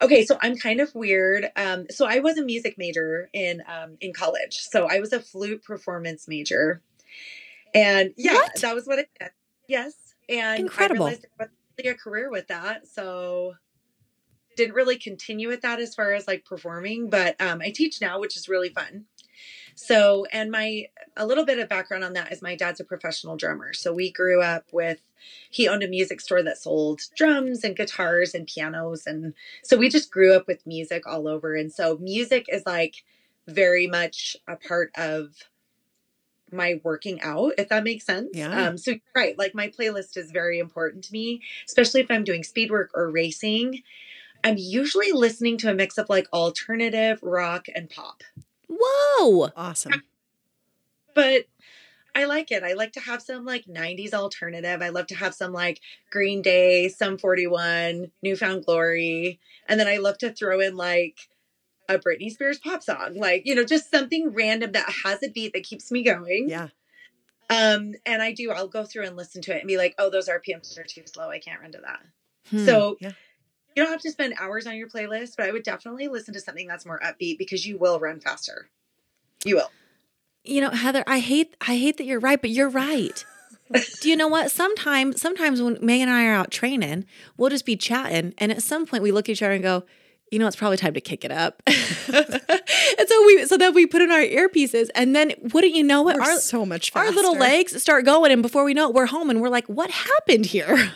[0.00, 1.50] Okay, so I'm kind of weird.
[1.54, 4.58] Um, so I was a music major in um, in college.
[4.58, 6.82] So I was a flute performance major,
[7.74, 8.60] and yeah, what?
[8.60, 9.30] that was what I did.
[9.68, 9.94] Yes,
[10.28, 11.04] and incredible.
[11.04, 11.44] I realized I
[11.78, 12.88] really a career with that.
[12.88, 13.54] So
[14.56, 18.18] didn't really continue with that as far as like performing, but um, I teach now,
[18.18, 19.04] which is really fun.
[19.80, 23.36] So, and my a little bit of background on that is my dad's a professional
[23.36, 23.72] drummer.
[23.72, 24.98] So we grew up with
[25.50, 29.06] he owned a music store that sold drums and guitars and pianos.
[29.06, 31.54] And so we just grew up with music all over.
[31.54, 33.04] And so music is like
[33.46, 35.34] very much a part of
[36.50, 38.30] my working out if that makes sense.
[38.32, 38.68] Yeah.
[38.68, 42.42] um so right like my playlist is very important to me especially if i'm doing
[42.42, 43.82] speed work or racing.
[44.42, 48.22] I'm usually listening to a mix of like alternative rock and pop
[48.68, 49.50] Whoa.
[49.56, 50.02] Awesome.
[51.14, 51.46] But
[52.14, 52.62] I like it.
[52.62, 54.82] I like to have some like 90s alternative.
[54.82, 59.40] I love to have some like Green Day, Sum 41, New Found Glory.
[59.68, 61.28] And then I love to throw in like
[61.88, 65.52] a Britney Spears pop song, like, you know, just something random that has a beat
[65.54, 66.48] that keeps me going.
[66.48, 66.68] Yeah.
[67.50, 70.10] Um, and I do, I'll go through and listen to it and be like, oh,
[70.10, 71.30] those RPMs are too slow.
[71.30, 72.00] I can't run to that.
[72.50, 72.64] Hmm.
[72.64, 73.12] So yeah
[73.78, 76.40] you don't have to spend hours on your playlist, but I would definitely listen to
[76.40, 78.68] something that's more upbeat because you will run faster.
[79.44, 79.70] You will.
[80.42, 83.24] You know, Heather, I hate I hate that you're right, but you're right.
[84.00, 84.50] Do you know what?
[84.50, 87.04] Sometimes sometimes when Megan and I are out training,
[87.36, 89.84] we'll just be chatting and at some point we look at each other and go,
[90.32, 91.62] you know, it's probably time to kick it up.
[91.66, 96.08] and so we so then we put in our earpieces and then wouldn't you know
[96.08, 96.16] it?
[96.16, 97.06] We're our so much faster.
[97.06, 99.66] Our little legs start going and before we know it, we're home and we're like,
[99.66, 100.90] what happened here?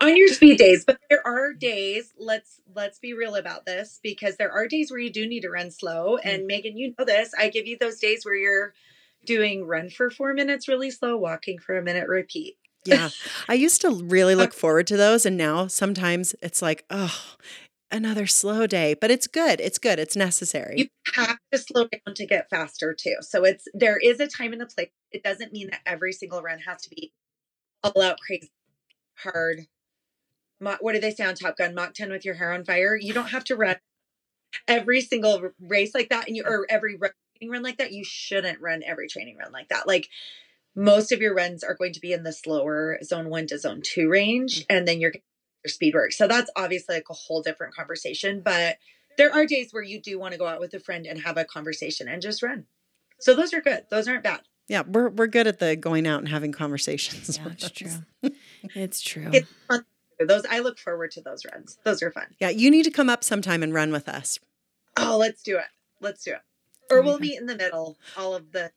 [0.00, 4.36] On your speed days but there are days let's let's be real about this because
[4.36, 6.16] there are days where you do need to run slow.
[6.16, 6.20] Mm.
[6.24, 8.72] and megan you know this i give you those days where you're
[9.24, 12.56] doing run for four minutes really slow walking for a minute repeat.
[12.84, 13.10] Yeah.
[13.48, 17.34] I used to really look forward to those and now sometimes it's like oh
[17.90, 18.94] another slow day.
[18.94, 20.74] But it's good it's good it's necessary.
[20.78, 23.16] You have to slow down to get faster too.
[23.20, 24.90] So it's there is a time and a place.
[25.10, 27.12] It doesn't mean that every single run has to be
[27.84, 28.50] all out crazy
[29.22, 29.66] hard
[30.60, 31.74] what do they say on Top Gun?
[31.74, 32.96] Mach 10 with your hair on fire.
[32.96, 33.76] You don't have to run
[34.66, 38.82] every single race like that and you or every run like that, you shouldn't run
[38.84, 39.86] every training run like that.
[39.86, 40.08] Like
[40.74, 43.82] most of your runs are going to be in the slower zone one to zone
[43.84, 44.76] two range, mm-hmm.
[44.76, 45.12] and then you're
[45.64, 46.12] your speed work.
[46.12, 48.42] So that's obviously like a whole different conversation.
[48.44, 48.78] But
[49.16, 51.36] there are days where you do want to go out with a friend and have
[51.36, 52.66] a conversation and just run.
[53.20, 53.84] So those are good.
[53.90, 54.42] Those aren't bad.
[54.68, 57.38] Yeah, we're we're good at the going out and having conversations.
[57.44, 58.32] Yeah, it's true.
[58.74, 59.30] it's true.
[59.32, 59.84] It's fun.
[60.20, 61.78] Those I look forward to those runs.
[61.84, 62.26] Those are fun.
[62.38, 64.38] Yeah, you need to come up sometime and run with us.
[64.96, 65.64] Oh, let's do it.
[66.00, 66.40] Let's do it.
[66.90, 67.96] Or we'll meet in the middle.
[68.16, 68.72] All of the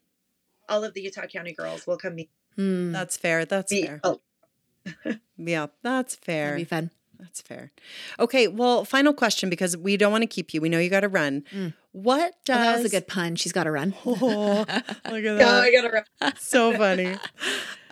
[0.69, 2.29] all of the Utah County girls will come meet.
[2.55, 2.91] Hmm.
[2.91, 3.45] That's fair.
[3.45, 3.87] That's meet.
[3.87, 3.99] fair.
[4.03, 4.21] Oh.
[5.37, 6.51] yeah, that's fair.
[6.51, 6.91] That'd be fun.
[7.21, 7.71] That's fair.
[8.19, 10.59] Okay, well, final question because we don't want to keep you.
[10.59, 11.43] We know you got to run.
[11.53, 11.73] Mm.
[11.91, 13.35] What does oh, that was a good pun?
[13.35, 13.93] She's got to run.
[14.05, 15.39] oh, look at that!
[15.39, 16.33] Yeah, I got to run.
[16.39, 17.15] so funny.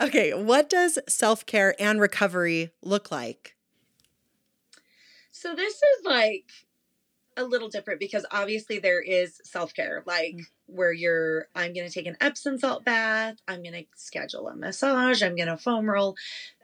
[0.01, 3.55] Okay, what does self care and recovery look like?
[5.31, 6.51] So this is like
[7.39, 10.43] a little different because obviously there is self care, like mm.
[10.67, 14.55] where you're, I'm going to take an Epsom salt bath, I'm going to schedule a
[14.55, 16.15] massage, I'm going to foam roll.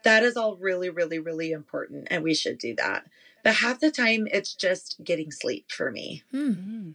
[0.03, 2.09] That is all really, really, really important.
[2.11, 3.05] And we should do that.
[3.43, 6.23] But half the time, it's just getting sleep for me.
[6.33, 6.91] Mm-hmm.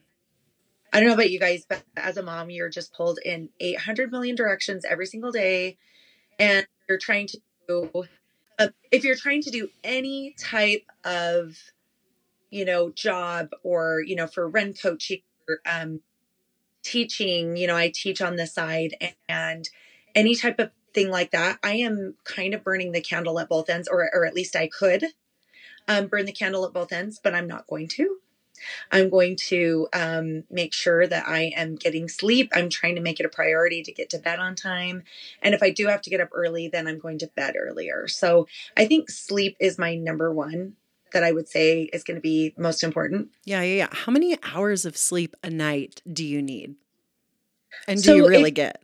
[0.93, 4.11] I don't know about you guys, but as a mom, you're just pulled in 800
[4.11, 5.79] million directions every single day.
[6.39, 7.91] And you're trying to do,
[8.59, 11.57] uh, if you're trying to do any type of
[12.51, 16.01] you know, job or, you know, for run coaching or um,
[16.83, 18.95] teaching, you know, I teach on the side
[19.29, 19.69] and
[20.15, 23.71] any type of thing like that, I am kind of burning the candle at both
[23.71, 25.07] ends, or, or at least I could
[25.87, 28.17] um, burn the candle at both ends, but I'm not going to.
[28.93, 32.51] I'm going to um, make sure that I am getting sleep.
[32.55, 35.05] I'm trying to make it a priority to get to bed on time.
[35.41, 38.07] And if I do have to get up early, then I'm going to bed earlier.
[38.09, 40.75] So I think sleep is my number one
[41.13, 43.29] that I would say is going to be most important.
[43.45, 43.89] Yeah, yeah, yeah.
[43.91, 46.75] How many hours of sleep a night do you need?
[47.87, 48.83] And do so you really if, get?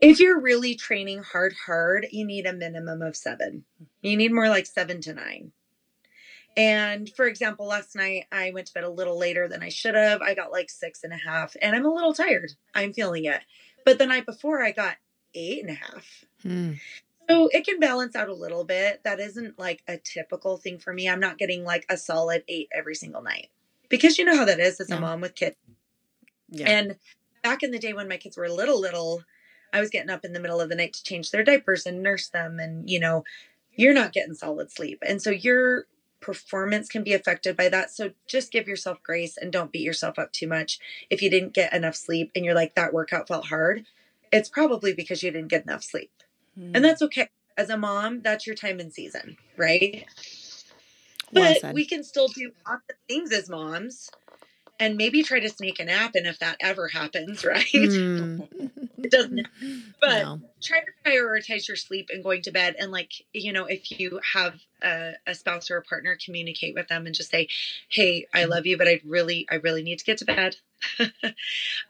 [0.00, 3.64] If you're really training hard, hard, you need a minimum of seven.
[4.00, 5.52] You need more like seven to nine.
[6.56, 9.94] And for example, last night I went to bed a little later than I should
[9.94, 10.20] have.
[10.20, 12.52] I got like six and a half, and I'm a little tired.
[12.74, 13.40] I'm feeling it.
[13.84, 14.96] But the night before, I got
[15.34, 16.24] eight and a half.
[16.42, 16.72] Hmm.
[17.28, 19.02] So it can balance out a little bit.
[19.04, 21.08] That isn't like a typical thing for me.
[21.08, 23.48] I'm not getting like a solid eight every single night
[23.88, 24.96] because you know how that is as yeah.
[24.96, 25.56] a mom with kids.
[26.50, 26.68] Yeah.
[26.68, 26.96] And
[27.42, 29.22] back in the day when my kids were little, little,
[29.72, 32.02] I was getting up in the middle of the night to change their diapers and
[32.02, 32.58] nurse them.
[32.58, 33.24] And, you know,
[33.74, 35.02] you're not getting solid sleep.
[35.06, 35.86] And so your
[36.20, 37.90] performance can be affected by that.
[37.90, 40.78] So just give yourself grace and don't beat yourself up too much.
[41.10, 43.84] If you didn't get enough sleep and you're like, that workout felt hard,
[44.32, 46.10] it's probably because you didn't get enough sleep.
[46.58, 46.72] Mm.
[46.74, 47.28] And that's okay.
[47.56, 50.06] As a mom, that's your time and season, right?
[51.32, 51.74] Well but said.
[51.74, 54.10] we can still do lots of things as moms
[54.78, 58.48] and maybe try to sneak a nap and if that ever happens right mm.
[58.98, 59.46] it doesn't
[60.00, 60.40] but no.
[60.60, 64.20] try to prioritize your sleep and going to bed and like you know if you
[64.34, 67.48] have a, a, spouse or a partner communicate with them and just say
[67.88, 70.56] hey i love you but i really i really need to get to bed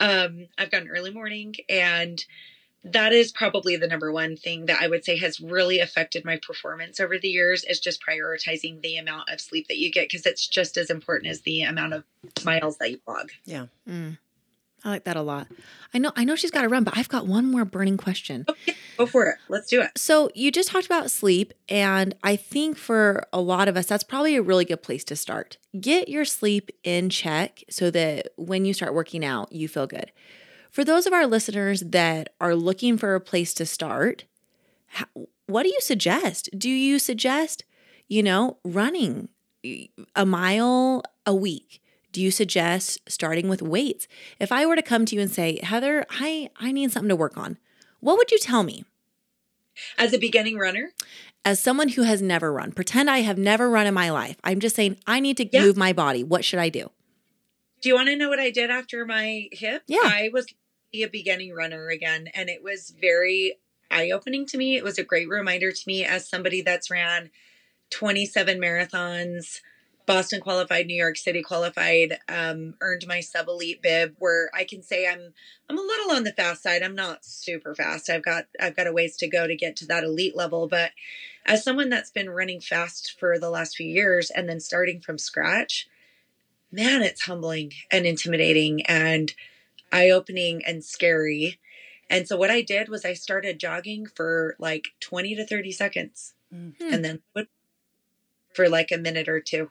[0.01, 2.25] um, i've got an early morning and
[2.85, 6.38] that is probably the number one thing that I would say has really affected my
[6.38, 10.27] performance over the years is just prioritizing the amount of sleep that you get because
[10.27, 12.05] it's just as important as the amount of
[12.45, 13.31] miles that you log.
[13.45, 13.66] Yeah.
[13.88, 14.18] Mm.
[14.85, 15.47] I like that a lot.
[15.95, 18.45] I know I know she's got to run, but I've got one more burning question.
[18.49, 19.37] Okay, go for it.
[19.49, 19.92] Let's do it.
[19.97, 24.03] So, you just talked about sleep and I think for a lot of us that's
[24.03, 25.59] probably a really good place to start.
[25.81, 30.11] Get your sleep in check so that when you start working out, you feel good.
[30.73, 34.25] For those of our listeners that are looking for a place to start,
[34.87, 35.05] how,
[35.47, 36.49] what do you suggest?
[36.57, 37.65] Do you suggest,
[38.09, 39.29] you know, running
[40.17, 41.83] a mile a week?
[42.11, 44.09] Do you suggest starting with weights?
[44.41, 47.17] If I were to come to you and say, Heather, I, I need something to
[47.17, 47.59] work on,
[48.01, 48.87] what would you tell me?
[49.99, 50.93] As a beginning runner?
[51.45, 54.37] As someone who has never run, pretend I have never run in my life.
[54.43, 55.65] I'm just saying, I need to yeah.
[55.65, 56.25] move my body.
[56.25, 56.91] What should I do?
[57.83, 59.83] Do you want to know what I did after my hip?
[59.87, 60.01] Yeah.
[60.05, 60.47] I was
[60.94, 62.28] a beginning runner again.
[62.35, 63.59] And it was very
[63.90, 64.76] eye opening to me.
[64.76, 67.31] It was a great reminder to me as somebody that's ran
[67.90, 69.61] 27 marathons,
[70.07, 74.83] Boston qualified, New York City qualified, um, earned my sub elite bib where I can
[74.83, 75.33] say I'm
[75.68, 76.83] I'm a little on the fast side.
[76.83, 78.11] I'm not super fast.
[78.11, 80.66] I've got I've got a ways to go to get to that elite level.
[80.66, 80.90] But
[81.46, 85.18] as someone that's been running fast for the last few years and then starting from
[85.18, 85.88] scratch,
[86.72, 89.33] man, it's humbling and intimidating and
[89.92, 91.59] eye opening and scary.
[92.11, 96.35] And so what I did was I started jogging for like 20 to 30 seconds
[96.52, 96.92] mm-hmm.
[96.92, 97.22] and then
[98.55, 99.70] for like a minute or two.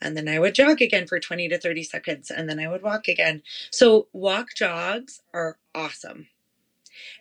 [0.00, 2.30] And then I would jog again for 20 to 30 seconds.
[2.30, 3.42] And then I would walk again.
[3.70, 6.28] So walk jogs are awesome.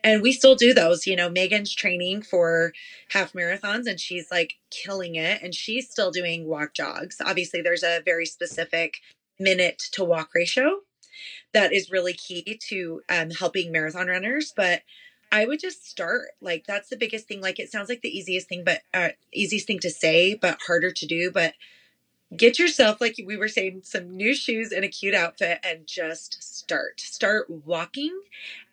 [0.03, 1.07] And we still do those.
[1.07, 2.73] You know, Megan's training for
[3.09, 5.41] half marathons and she's like killing it.
[5.41, 7.17] And she's still doing walk jogs.
[7.23, 8.97] Obviously, there's a very specific
[9.39, 10.81] minute to walk ratio
[11.53, 14.53] that is really key to um, helping marathon runners.
[14.55, 14.81] But
[15.31, 16.29] I would just start.
[16.41, 17.41] Like that's the biggest thing.
[17.41, 20.91] Like it sounds like the easiest thing, but uh, easiest thing to say, but harder
[20.91, 21.31] to do.
[21.31, 21.53] But
[22.35, 26.41] get yourself, like we were saying, some new shoes and a cute outfit and just
[26.43, 26.99] start.
[26.99, 28.21] Start walking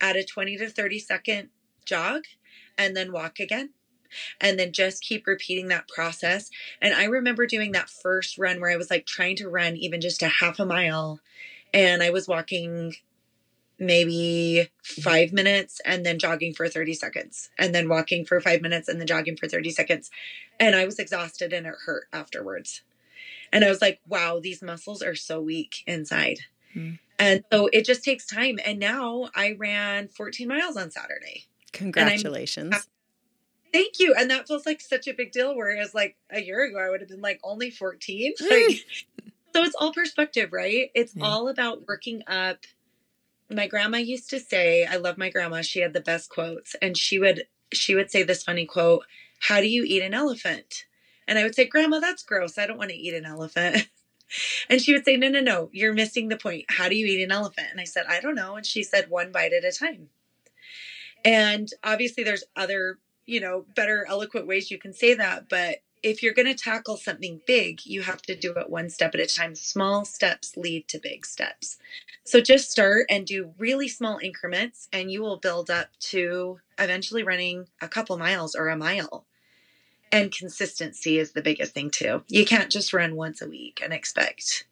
[0.01, 1.49] at a 20 to 30 second
[1.85, 2.25] jog
[2.77, 3.71] and then walk again.
[4.41, 6.51] And then just keep repeating that process.
[6.81, 10.01] And I remember doing that first run where I was like trying to run even
[10.01, 11.21] just a half a mile.
[11.73, 12.95] And I was walking
[13.79, 18.89] maybe five minutes and then jogging for 30 seconds and then walking for five minutes
[18.89, 20.11] and then jogging for 30 seconds.
[20.59, 22.83] And I was exhausted and it hurt afterwards.
[23.53, 26.41] And I was like, wow, these muscles are so weak inside.
[26.75, 26.99] Mm.
[27.19, 28.59] And so it just takes time.
[28.65, 31.45] And now I ran 14 miles on Saturday.
[31.73, 32.89] Congratulations.
[33.73, 34.15] Thank you.
[34.19, 35.55] And that feels like such a big deal.
[35.55, 38.35] Whereas like a year ago, I would have been like only 14.
[38.41, 38.85] Like,
[39.55, 40.91] so it's all perspective, right?
[40.95, 41.25] It's yeah.
[41.25, 42.59] all about working up.
[43.51, 45.63] My grandma used to say, I love my grandma.
[45.63, 46.77] She had the best quotes.
[46.83, 49.05] And she would she would say this funny quote,
[49.41, 50.85] How do you eat an elephant?
[51.27, 52.59] And I would say, Grandma, that's gross.
[52.59, 53.89] I don't want to eat an elephant.
[54.71, 56.67] and she would say, No, no, no, you're missing the point.
[56.69, 57.69] How do you eat an elephant?
[57.71, 58.57] And I said, I don't know.
[58.57, 60.09] And she said, One bite at a time.
[61.25, 65.49] And obviously, there's other, you know, better eloquent ways you can say that.
[65.49, 69.15] But if you're going to tackle something big, you have to do it one step
[69.15, 69.55] at a time.
[69.55, 71.79] Small steps lead to big steps.
[72.25, 77.23] So just start and do really small increments, and you will build up to eventually
[77.23, 79.25] running a couple miles or a mile
[80.13, 82.23] and consistency is the biggest thing too.
[82.29, 84.67] You can't just run once a week and expect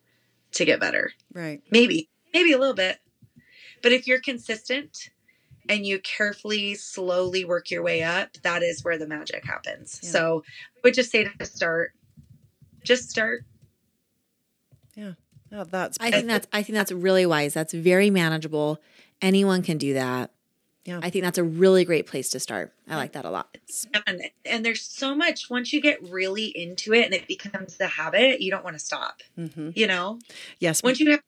[0.52, 1.12] to get better.
[1.32, 1.62] Right.
[1.70, 2.98] Maybe, maybe a little bit.
[3.82, 5.10] But if you're consistent
[5.68, 10.00] and you carefully, slowly work your way up, that is where the magic happens.
[10.02, 10.10] Yeah.
[10.10, 10.44] So
[10.76, 11.92] I would just say to start,
[12.84, 13.44] just start.
[14.94, 15.12] Yeah.
[15.52, 17.54] Oh, that's I think that's I think that's really wise.
[17.54, 18.80] That's very manageable.
[19.22, 20.30] Anyone can do that.
[20.84, 21.00] Yeah.
[21.02, 22.72] I think that's a really great place to start.
[22.88, 23.58] I like that a lot.
[24.06, 27.88] And, and there's so much once you get really into it and it becomes the
[27.88, 29.22] habit, you don't want to stop.
[29.36, 29.70] Mm-hmm.
[29.74, 30.20] You know?
[30.60, 30.84] Yes.
[30.84, 31.22] Once you have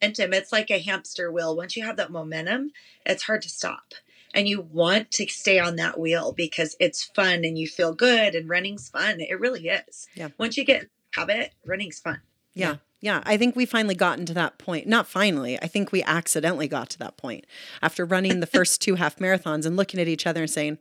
[0.00, 1.56] momentum, it's like a hamster wheel.
[1.56, 2.72] Once you have that momentum,
[3.04, 3.94] it's hard to stop.
[4.34, 8.34] And you want to stay on that wheel because it's fun and you feel good
[8.34, 9.20] and running's fun.
[9.20, 10.08] It really is.
[10.14, 10.28] Yeah.
[10.36, 12.20] Once you get habit, running's fun.
[12.52, 12.76] Yeah.
[13.00, 14.86] Yeah, I think we finally gotten to that point.
[14.86, 17.46] Not finally, I think we accidentally got to that point
[17.82, 20.78] after running the first two half marathons and looking at each other and saying,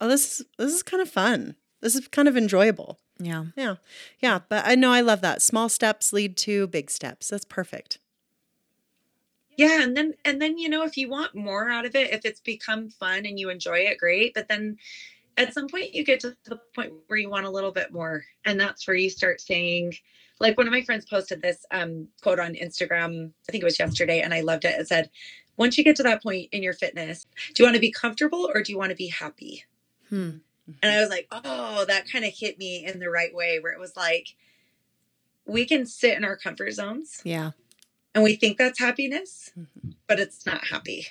[0.00, 1.56] "Oh, this is this is kind of fun.
[1.80, 3.44] This is kind of enjoyable." Yeah.
[3.54, 3.76] Yeah.
[4.18, 5.42] Yeah, but I know I love that.
[5.42, 7.28] Small steps lead to big steps.
[7.28, 7.98] That's perfect.
[9.56, 12.24] Yeah, and then and then you know if you want more out of it, if
[12.24, 14.76] it's become fun and you enjoy it, great, but then
[15.36, 18.22] at some point you get to the point where you want a little bit more
[18.44, 19.94] and that's where you start saying
[20.42, 23.78] like one of my friends posted this um, quote on Instagram, I think it was
[23.78, 24.78] yesterday, and I loved it.
[24.78, 25.08] It said,
[25.56, 28.50] Once you get to that point in your fitness, do you want to be comfortable
[28.52, 29.64] or do you want to be happy?
[30.08, 30.38] Hmm.
[30.82, 33.72] And I was like, Oh, that kind of hit me in the right way where
[33.72, 34.34] it was like,
[35.46, 37.20] we can sit in our comfort zones.
[37.24, 37.52] Yeah.
[38.14, 39.90] And we think that's happiness, mm-hmm.
[40.06, 41.08] but it's not happy.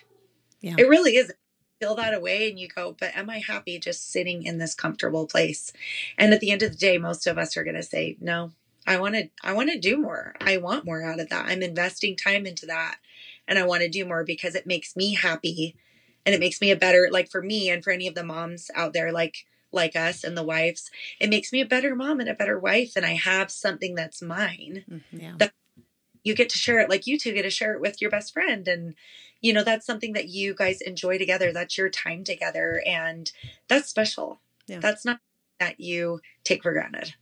[0.61, 0.75] Yeah.
[0.77, 1.37] It really isn't
[1.81, 5.25] feel that away and you go, but am I happy just sitting in this comfortable
[5.25, 5.73] place?
[6.15, 8.51] And at the end of the day, most of us are going to say, no,
[8.85, 10.35] I want to I want to do more.
[10.39, 11.47] I want more out of that.
[11.47, 12.97] I'm investing time into that
[13.47, 15.75] and I want to do more because it makes me happy
[16.25, 18.69] and it makes me a better like for me and for any of the moms
[18.75, 22.29] out there like like us and the wives, it makes me a better mom and
[22.29, 24.83] a better wife and I have something that's mine.
[24.89, 25.19] Mm-hmm.
[25.19, 25.33] Yeah.
[25.37, 25.53] That
[26.23, 28.33] you get to share it like you two get to share it with your best
[28.33, 28.95] friend and
[29.41, 31.51] you know that's something that you guys enjoy together.
[31.51, 33.31] That's your time together and
[33.67, 34.41] that's special.
[34.67, 34.79] Yeah.
[34.79, 35.19] That's not
[35.59, 37.15] that you take for granted.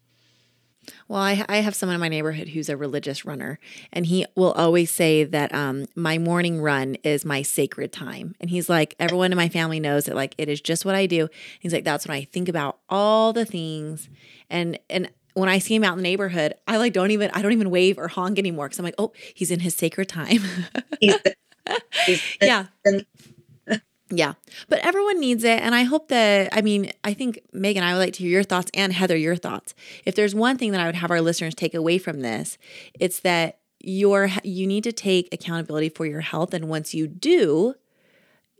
[1.07, 3.59] Well, I, I have someone in my neighborhood who's a religious runner,
[3.91, 8.35] and he will always say that um, my morning run is my sacred time.
[8.39, 11.05] And he's like, everyone in my family knows that, like, it is just what I
[11.05, 11.27] do.
[11.59, 14.09] He's like, that's when I think about all the things,
[14.49, 17.41] and and when I see him out in the neighborhood, I like don't even I
[17.41, 20.41] don't even wave or honk anymore because I'm like, oh, he's in his sacred time.
[20.99, 21.15] he's,
[22.05, 22.65] he's, yeah.
[24.11, 24.33] Yeah.
[24.67, 25.59] But everyone needs it.
[25.61, 28.43] And I hope that, I mean, I think Megan, I would like to hear your
[28.43, 29.75] thoughts and Heather, your thoughts.
[30.05, 32.57] If there's one thing that I would have our listeners take away from this,
[32.99, 36.53] it's that your you need to take accountability for your health.
[36.53, 37.75] And once you do,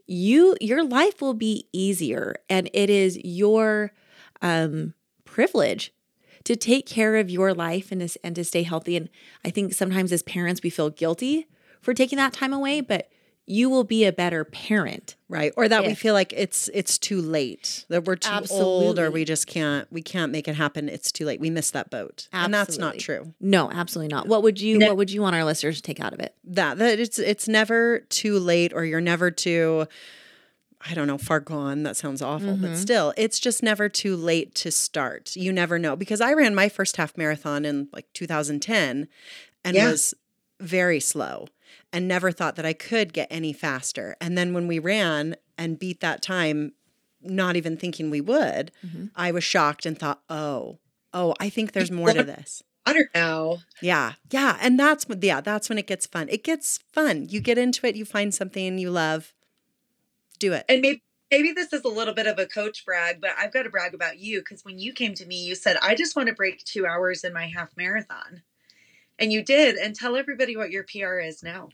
[0.08, 2.36] you your life will be easier.
[2.50, 3.92] And it is your
[4.42, 4.94] um
[5.26, 5.94] privilege
[6.50, 8.98] to take care of your life and to, and to stay healthy.
[8.98, 9.08] And
[9.46, 11.46] I think sometimes as parents, we feel guilty
[11.80, 13.08] for taking that time away, but
[13.46, 15.16] you will be a better parent.
[15.28, 15.54] Right.
[15.56, 17.86] Or that we feel like it's it's too late.
[17.90, 20.90] That we're too old or we just can't we can't make it happen.
[20.90, 21.40] It's too late.
[21.40, 22.28] We missed that boat.
[22.34, 23.36] And that's not true.
[23.40, 24.28] No, absolutely not.
[24.28, 24.88] What would you No.
[24.88, 26.34] what would you want our listeners to take out of it?
[26.46, 29.86] That that it's it's never too late or you're never too
[30.88, 31.84] I don't know, far gone.
[31.84, 35.36] That sounds awful, but still, it's just never too late to start.
[35.36, 35.96] You never know.
[35.98, 39.08] Because I ran my first half marathon in like 2010
[39.66, 39.92] and Yeah.
[39.92, 40.14] was
[40.62, 41.48] very slow
[41.92, 44.16] and never thought that I could get any faster.
[44.22, 46.72] And then when we ran and beat that time,
[47.22, 48.72] not even thinking we would,
[49.18, 50.80] I was shocked and thought, oh,
[51.14, 52.64] oh, I think there's more to this.
[52.86, 53.58] I don't know.
[53.82, 54.14] Yeah.
[54.32, 54.58] Yeah.
[54.62, 56.30] And that's when, yeah, that's when it gets fun.
[56.30, 57.28] It gets fun.
[57.30, 59.34] You get into it, you find something you love,
[60.40, 60.66] do it.
[60.70, 63.64] And maybe maybe this is a little bit of a coach brag, but I've got
[63.64, 66.28] to brag about you because when you came to me, you said, I just want
[66.30, 68.42] to break two hours in my half marathon.
[69.20, 69.76] And you did.
[69.76, 71.70] And tell everybody what your PR is now.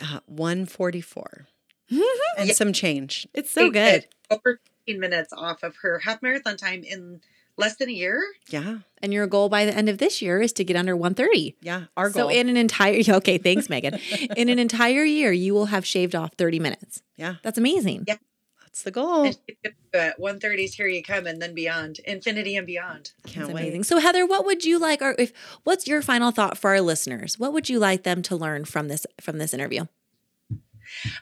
[0.00, 1.46] Uh, 144
[1.90, 2.54] and Yeah.
[2.54, 3.28] some change.
[3.34, 3.94] It's so Take good.
[4.04, 7.20] it Over 15 minutes off of her half marathon time in
[7.58, 8.22] less than a year.
[8.48, 8.78] Yeah.
[9.02, 11.56] And your goal by the end of this year is to get under 130.
[11.60, 11.84] Yeah.
[11.96, 12.24] Our goal.
[12.24, 13.98] So in an entire okay, thanks Megan.
[14.36, 17.02] in an entire year you will have shaved off 30 minutes.
[17.16, 17.34] yeah.
[17.42, 18.04] That's amazing.
[18.08, 18.16] Yeah.
[18.62, 19.24] That's the goal.
[19.24, 20.40] And she's gonna do it.
[20.40, 21.98] 130's here you come and then beyond.
[22.06, 23.12] Infinity and beyond.
[23.26, 23.60] Can't That's wait.
[23.64, 23.84] amazing.
[23.84, 25.32] So Heather, what would you like or if
[25.64, 27.38] what's your final thought for our listeners?
[27.38, 29.84] What would you like them to learn from this from this interview?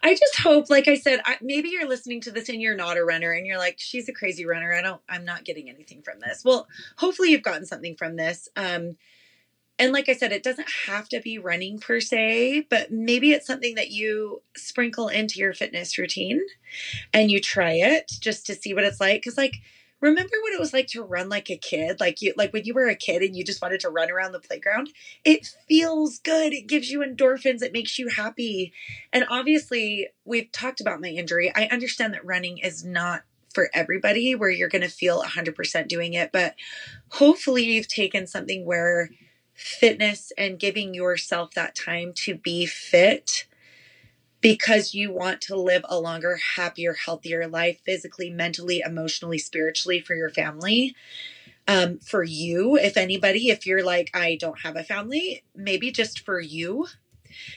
[0.02, 2.96] I just hope, like I said, I, maybe you're listening to this and you're not
[2.96, 4.72] a runner and you're like, she's a crazy runner.
[4.72, 6.42] I don't, I'm not getting anything from this.
[6.44, 6.66] Well,
[6.96, 8.48] hopefully you've gotten something from this.
[8.56, 8.96] Um,
[9.78, 13.46] and like I said, it doesn't have to be running per se, but maybe it's
[13.46, 16.40] something that you sprinkle into your fitness routine
[17.14, 19.24] and you try it just to see what it's like.
[19.24, 19.54] Cause like,
[20.00, 22.00] remember what it was like to run like a kid?
[22.00, 24.32] Like you, like when you were a kid and you just wanted to run around
[24.32, 24.90] the playground,
[25.24, 26.52] it feels good.
[26.52, 27.62] It gives you endorphins.
[27.62, 28.72] It makes you happy.
[29.12, 31.52] And obviously, we've talked about my injury.
[31.54, 33.22] I understand that running is not
[33.52, 36.54] for everybody where you're going to feel 100% doing it, but
[37.10, 39.10] hopefully, you've taken something where
[39.54, 43.46] fitness and giving yourself that time to be fit
[44.40, 50.14] because you want to live a longer, happier, healthier life physically, mentally, emotionally, spiritually for
[50.14, 50.94] your family.
[51.68, 56.20] Um, for you, if anybody, if you're like, I don't have a family, maybe just
[56.24, 56.86] for you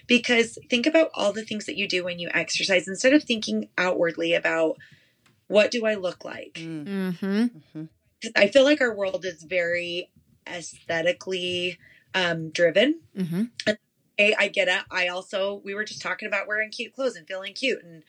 [0.08, 3.66] because think about all the things that you do when you exercise instead of thinking
[3.78, 4.78] outwardly about
[5.48, 6.54] what do I look like?
[6.56, 7.52] Mm, Mhm.
[7.76, 7.90] mhm.
[8.22, 10.10] 'Cause I feel like our world is very
[10.48, 11.78] aesthetically
[12.16, 13.00] um, driven.
[13.18, 13.50] Mhm.
[14.38, 14.84] I get it.
[14.92, 18.04] I also we were just talking about wearing cute clothes and feeling cute and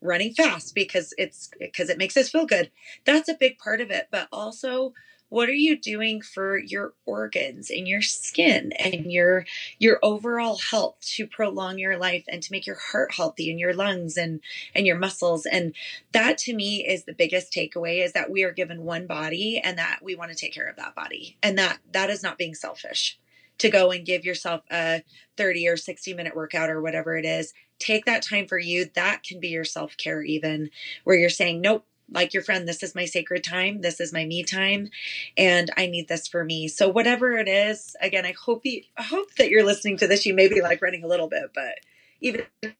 [0.00, 2.70] running fast because it's because it makes us feel good.
[3.04, 4.94] That's a big part of it, but also
[5.30, 9.44] what are you doing for your organs and your skin and your
[9.78, 13.74] your overall health to prolong your life and to make your heart healthy and your
[13.74, 14.40] lungs and
[14.74, 15.74] and your muscles and
[16.12, 19.78] that to me is the biggest takeaway is that we are given one body and
[19.78, 22.54] that we want to take care of that body and that that is not being
[22.54, 23.18] selfish
[23.58, 25.02] to go and give yourself a
[25.36, 28.90] 30 or 60 minute workout or whatever it is take that time for you.
[28.94, 30.70] That can be your self-care even
[31.04, 34.24] where you're saying nope like your friend this is my sacred time this is my
[34.24, 34.88] me time
[35.36, 36.68] and i need this for me.
[36.68, 40.26] So whatever it is again i hope you i hope that you're listening to this.
[40.26, 41.74] You may be like running a little bit but
[42.20, 42.74] even if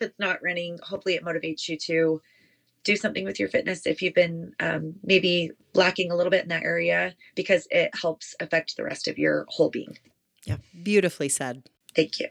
[0.00, 2.20] it's not running hopefully it motivates you to
[2.82, 6.48] do something with your fitness if you've been um, maybe lacking a little bit in
[6.50, 9.96] that area because it helps affect the rest of your whole being
[10.44, 10.56] Yeah.
[10.82, 11.62] Beautifully said.
[11.94, 12.28] thank you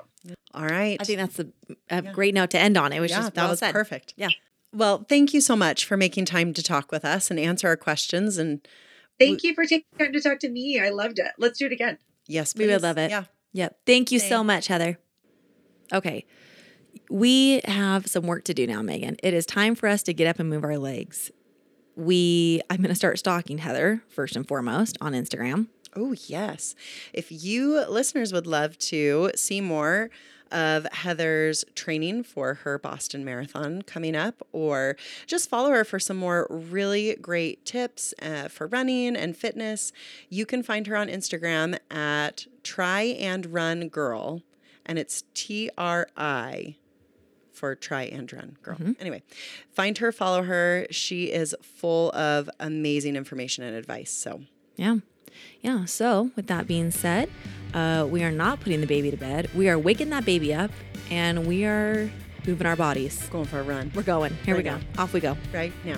[0.53, 0.97] All right.
[0.99, 1.47] I think that's a,
[1.89, 2.11] a Yeah.
[2.11, 2.93] great note to end on.
[2.93, 3.73] It was yeah, just that well was said.
[3.73, 4.13] perfect.
[4.17, 4.29] Yeah.
[4.73, 7.77] Well, thank you so much for making time to talk with us and answer our
[7.77, 8.37] questions.
[8.37, 8.67] And
[9.19, 11.71] thank you for taking time to talk to me i loved it let's do it
[11.71, 11.97] again
[12.27, 13.11] yes, We would love it.
[13.11, 13.25] Yeah.
[13.53, 13.79] Yep.
[13.85, 14.97] Thank you so much, Heather.
[15.93, 16.25] Okay.
[17.09, 19.17] We have some work to do now, Megan.
[19.21, 21.31] It is time for us to get up and move our legs.
[21.95, 25.67] We I'm going to start stalking Heather first and foremost on Instagram.
[25.95, 26.75] Oh, yes.
[27.13, 30.09] If you listeners would love to see more
[30.51, 36.17] of Heather's training for her Boston Marathon coming up, or just follow her for some
[36.17, 39.91] more really great tips uh, for running and fitness,
[40.29, 44.43] you can find her on Instagram at Tri and Run Girl,
[44.85, 46.75] and it's T R I
[47.51, 48.77] for try and run girl.
[48.99, 49.23] Anyway,
[49.71, 50.85] find her, follow her.
[50.91, 54.11] She is full of amazing information and advice.
[54.11, 54.41] So,
[54.75, 54.97] Yeah.
[55.61, 55.85] Yeah.
[55.85, 57.29] So, with that being said,
[57.73, 59.49] uh, we are not putting the baby to bed.
[59.55, 60.71] We are waking that baby up
[61.09, 62.09] and we are
[62.45, 63.21] moving our bodies.
[63.29, 63.91] going for a run.
[63.95, 64.33] We're going.
[64.45, 64.77] Here we go.
[64.77, 64.81] now.
[65.03, 65.37] Off we go.
[65.53, 65.97] right now.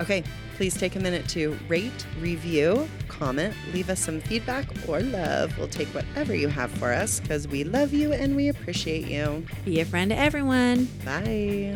[0.00, 0.24] Okay,
[0.56, 5.56] please take a minute to rate, review, comment, leave us some feedback or love.
[5.56, 9.46] We'll take whatever you have for us because we love you and we appreciate you.
[9.64, 10.88] Be a friend to everyone.
[11.04, 11.74] Bye.